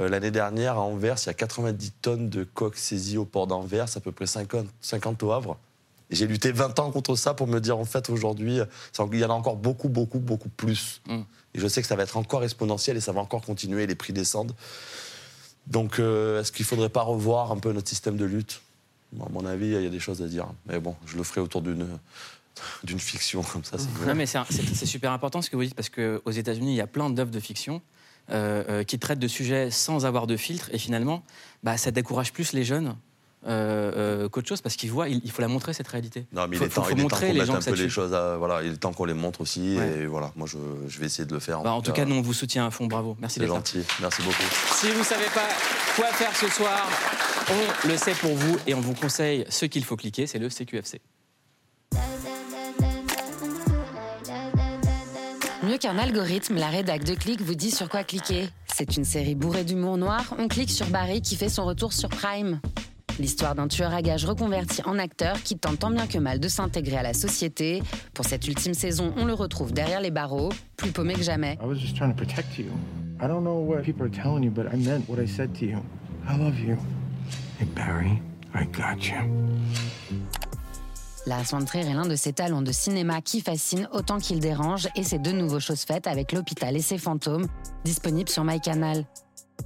[0.00, 3.46] Euh, L'année dernière, à Anvers, il y a 90 tonnes de coques saisies au port
[3.46, 5.58] d'Anvers, à peu près 50, 50 au Havre.
[6.10, 8.60] Et J'ai lutté 20 ans contre ça pour me dire, en fait, aujourd'hui,
[9.12, 11.02] il y en a encore beaucoup, beaucoup, beaucoup plus.
[11.54, 13.94] Et je sais que ça va être encore exponentiel et ça va encore continuer, les
[13.94, 14.54] prix descendent.
[15.68, 18.62] Donc, euh, est-ce qu'il ne faudrait pas revoir un peu notre système de lutte?
[19.20, 20.46] À mon avis, il y a des choses à dire.
[20.66, 21.86] Mais bon, je le ferai autour d'une
[22.84, 23.78] d'une fiction comme ça.
[23.78, 26.80] c'est Non, mais c'est super important ce que vous dites parce qu'aux États-Unis, il y
[26.80, 27.80] a plein d'œuvres de fiction
[28.30, 31.22] euh, euh, qui traitent de sujets sans avoir de filtre et finalement,
[31.62, 32.96] bah, ça décourage plus les jeunes.
[33.48, 33.92] Euh,
[34.24, 36.26] euh, qu'autre chose parce qu'ils voient, il, il faut la montrer cette réalité.
[36.32, 37.46] Non, mais il faut, est temps, faut- faut il est temps montrer qu'on les mette
[37.46, 37.90] gens un que ça peu les tue.
[37.90, 39.76] choses à, voilà, il est temps qu'on les montre aussi.
[39.78, 40.00] Ouais.
[40.02, 41.62] Et voilà, moi, je, je vais essayer de le faire.
[41.62, 43.16] Bah, en tout cas, nous on vous soutient à fond, bravo.
[43.20, 43.56] Merci c'est d'être là.
[43.56, 43.82] gentil.
[44.00, 44.42] Merci beaucoup.
[44.74, 45.48] Si vous ne savez pas
[45.96, 46.88] quoi faire ce soir,
[47.50, 50.48] on le sait pour vous et on vous conseille ce qu'il faut cliquer, c'est le
[50.50, 51.00] CQFC.
[55.64, 58.48] Mieux qu'un algorithme, la rédac de Click vous dit sur quoi cliquer.
[58.74, 60.22] C'est une série bourrée d'humour noir.
[60.38, 62.60] On clique sur Barry qui fait son retour sur Prime.
[63.18, 66.48] L'histoire d'un tueur à gages reconverti en acteur qui tente tant bien que mal de
[66.48, 67.82] s'intégrer à la société.
[68.14, 71.58] Pour cette ultime saison, on le retrouve derrière les barreaux, plus paumé que jamais.
[71.60, 72.66] I was just trying to protect you.
[73.20, 75.64] I don't know what people are telling you, but I meant what I said to
[75.64, 75.78] you.
[76.28, 76.76] I love you.
[77.58, 78.22] Hey, Barry,
[78.54, 79.16] I got you.
[81.74, 85.30] Est l'un de ces talents de cinéma qui fascinent autant qu'il dérange et c'est de
[85.30, 87.46] nouveau chose faite avec L'Hôpital et ses fantômes,
[87.84, 89.04] disponible sur MyCanal.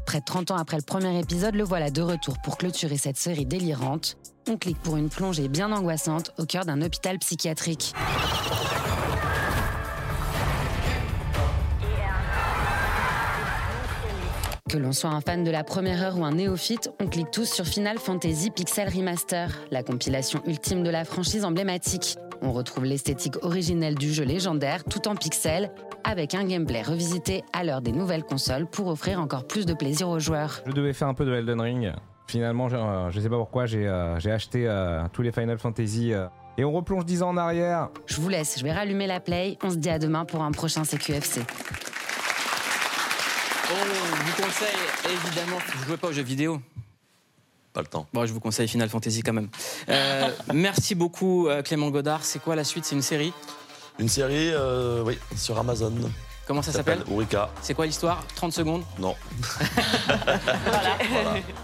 [0.06, 3.16] Près de 30 ans après le premier épisode, le voilà de retour pour clôturer cette
[3.16, 4.16] série délirante.
[4.48, 7.94] On clique pour une plongée bien angoissante au cœur d'un hôpital psychiatrique.
[14.68, 17.44] Que l'on soit un fan de la première heure ou un néophyte, on clique tous
[17.44, 22.16] sur Final Fantasy Pixel Remaster, la compilation ultime de la franchise emblématique.
[22.44, 25.70] On retrouve l'esthétique originelle du jeu légendaire tout en pixels,
[26.02, 30.08] avec un gameplay revisité à l'heure des nouvelles consoles pour offrir encore plus de plaisir
[30.08, 30.60] aux joueurs.
[30.66, 31.92] Je devais faire un peu de Elden Ring.
[32.26, 36.12] Finalement, je, euh, je sais pas pourquoi, j'ai euh, acheté euh, tous les Final Fantasy.
[36.12, 36.26] euh,
[36.58, 37.88] et on replonge 10 ans en arrière.
[38.06, 39.56] Je vous laisse, je vais rallumer la play.
[39.62, 41.40] On se dit à demain pour un prochain CQFC.
[43.70, 44.68] On vous conseille
[45.10, 46.60] évidemment, vous jouez pas aux jeux vidéo
[47.72, 48.06] Pas le temps.
[48.12, 49.48] Bon, je vous conseille Final Fantasy quand même.
[49.88, 52.24] Euh, merci beaucoup euh, Clément Godard.
[52.24, 52.84] C'est quoi la suite?
[52.84, 53.32] C'est une série?
[53.98, 55.92] Une série, euh, oui, sur Amazon.
[56.52, 57.48] Comment ça s'appelle Urika.
[57.62, 59.16] C'est quoi l'histoire 30 secondes Non.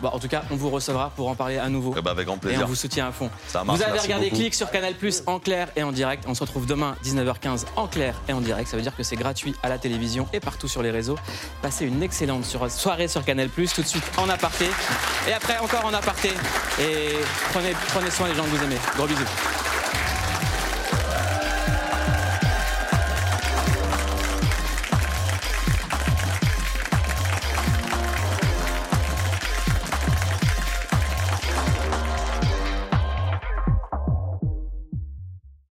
[0.01, 1.95] Bon, en tout cas, on vous recevra pour en parler à nouveau.
[1.99, 2.63] Eh ben, avec grand Et plaisir.
[2.65, 3.29] on vous soutient à fond.
[3.49, 4.41] Ça marche, vous avez merci regardé beaucoup.
[4.41, 6.25] Click sur Canal Plus en clair et en direct.
[6.27, 8.69] On se retrouve demain 19h15 en clair et en direct.
[8.71, 11.19] Ça veut dire que c'est gratuit à la télévision et partout sur les réseaux.
[11.61, 14.67] Passez une excellente soirée sur Canal Plus tout de suite en aparté
[15.29, 16.31] et après encore en aparté.
[16.81, 17.11] Et
[17.53, 18.79] prenez, prenez soin des gens que vous aimez.
[18.97, 19.68] Gros bisous.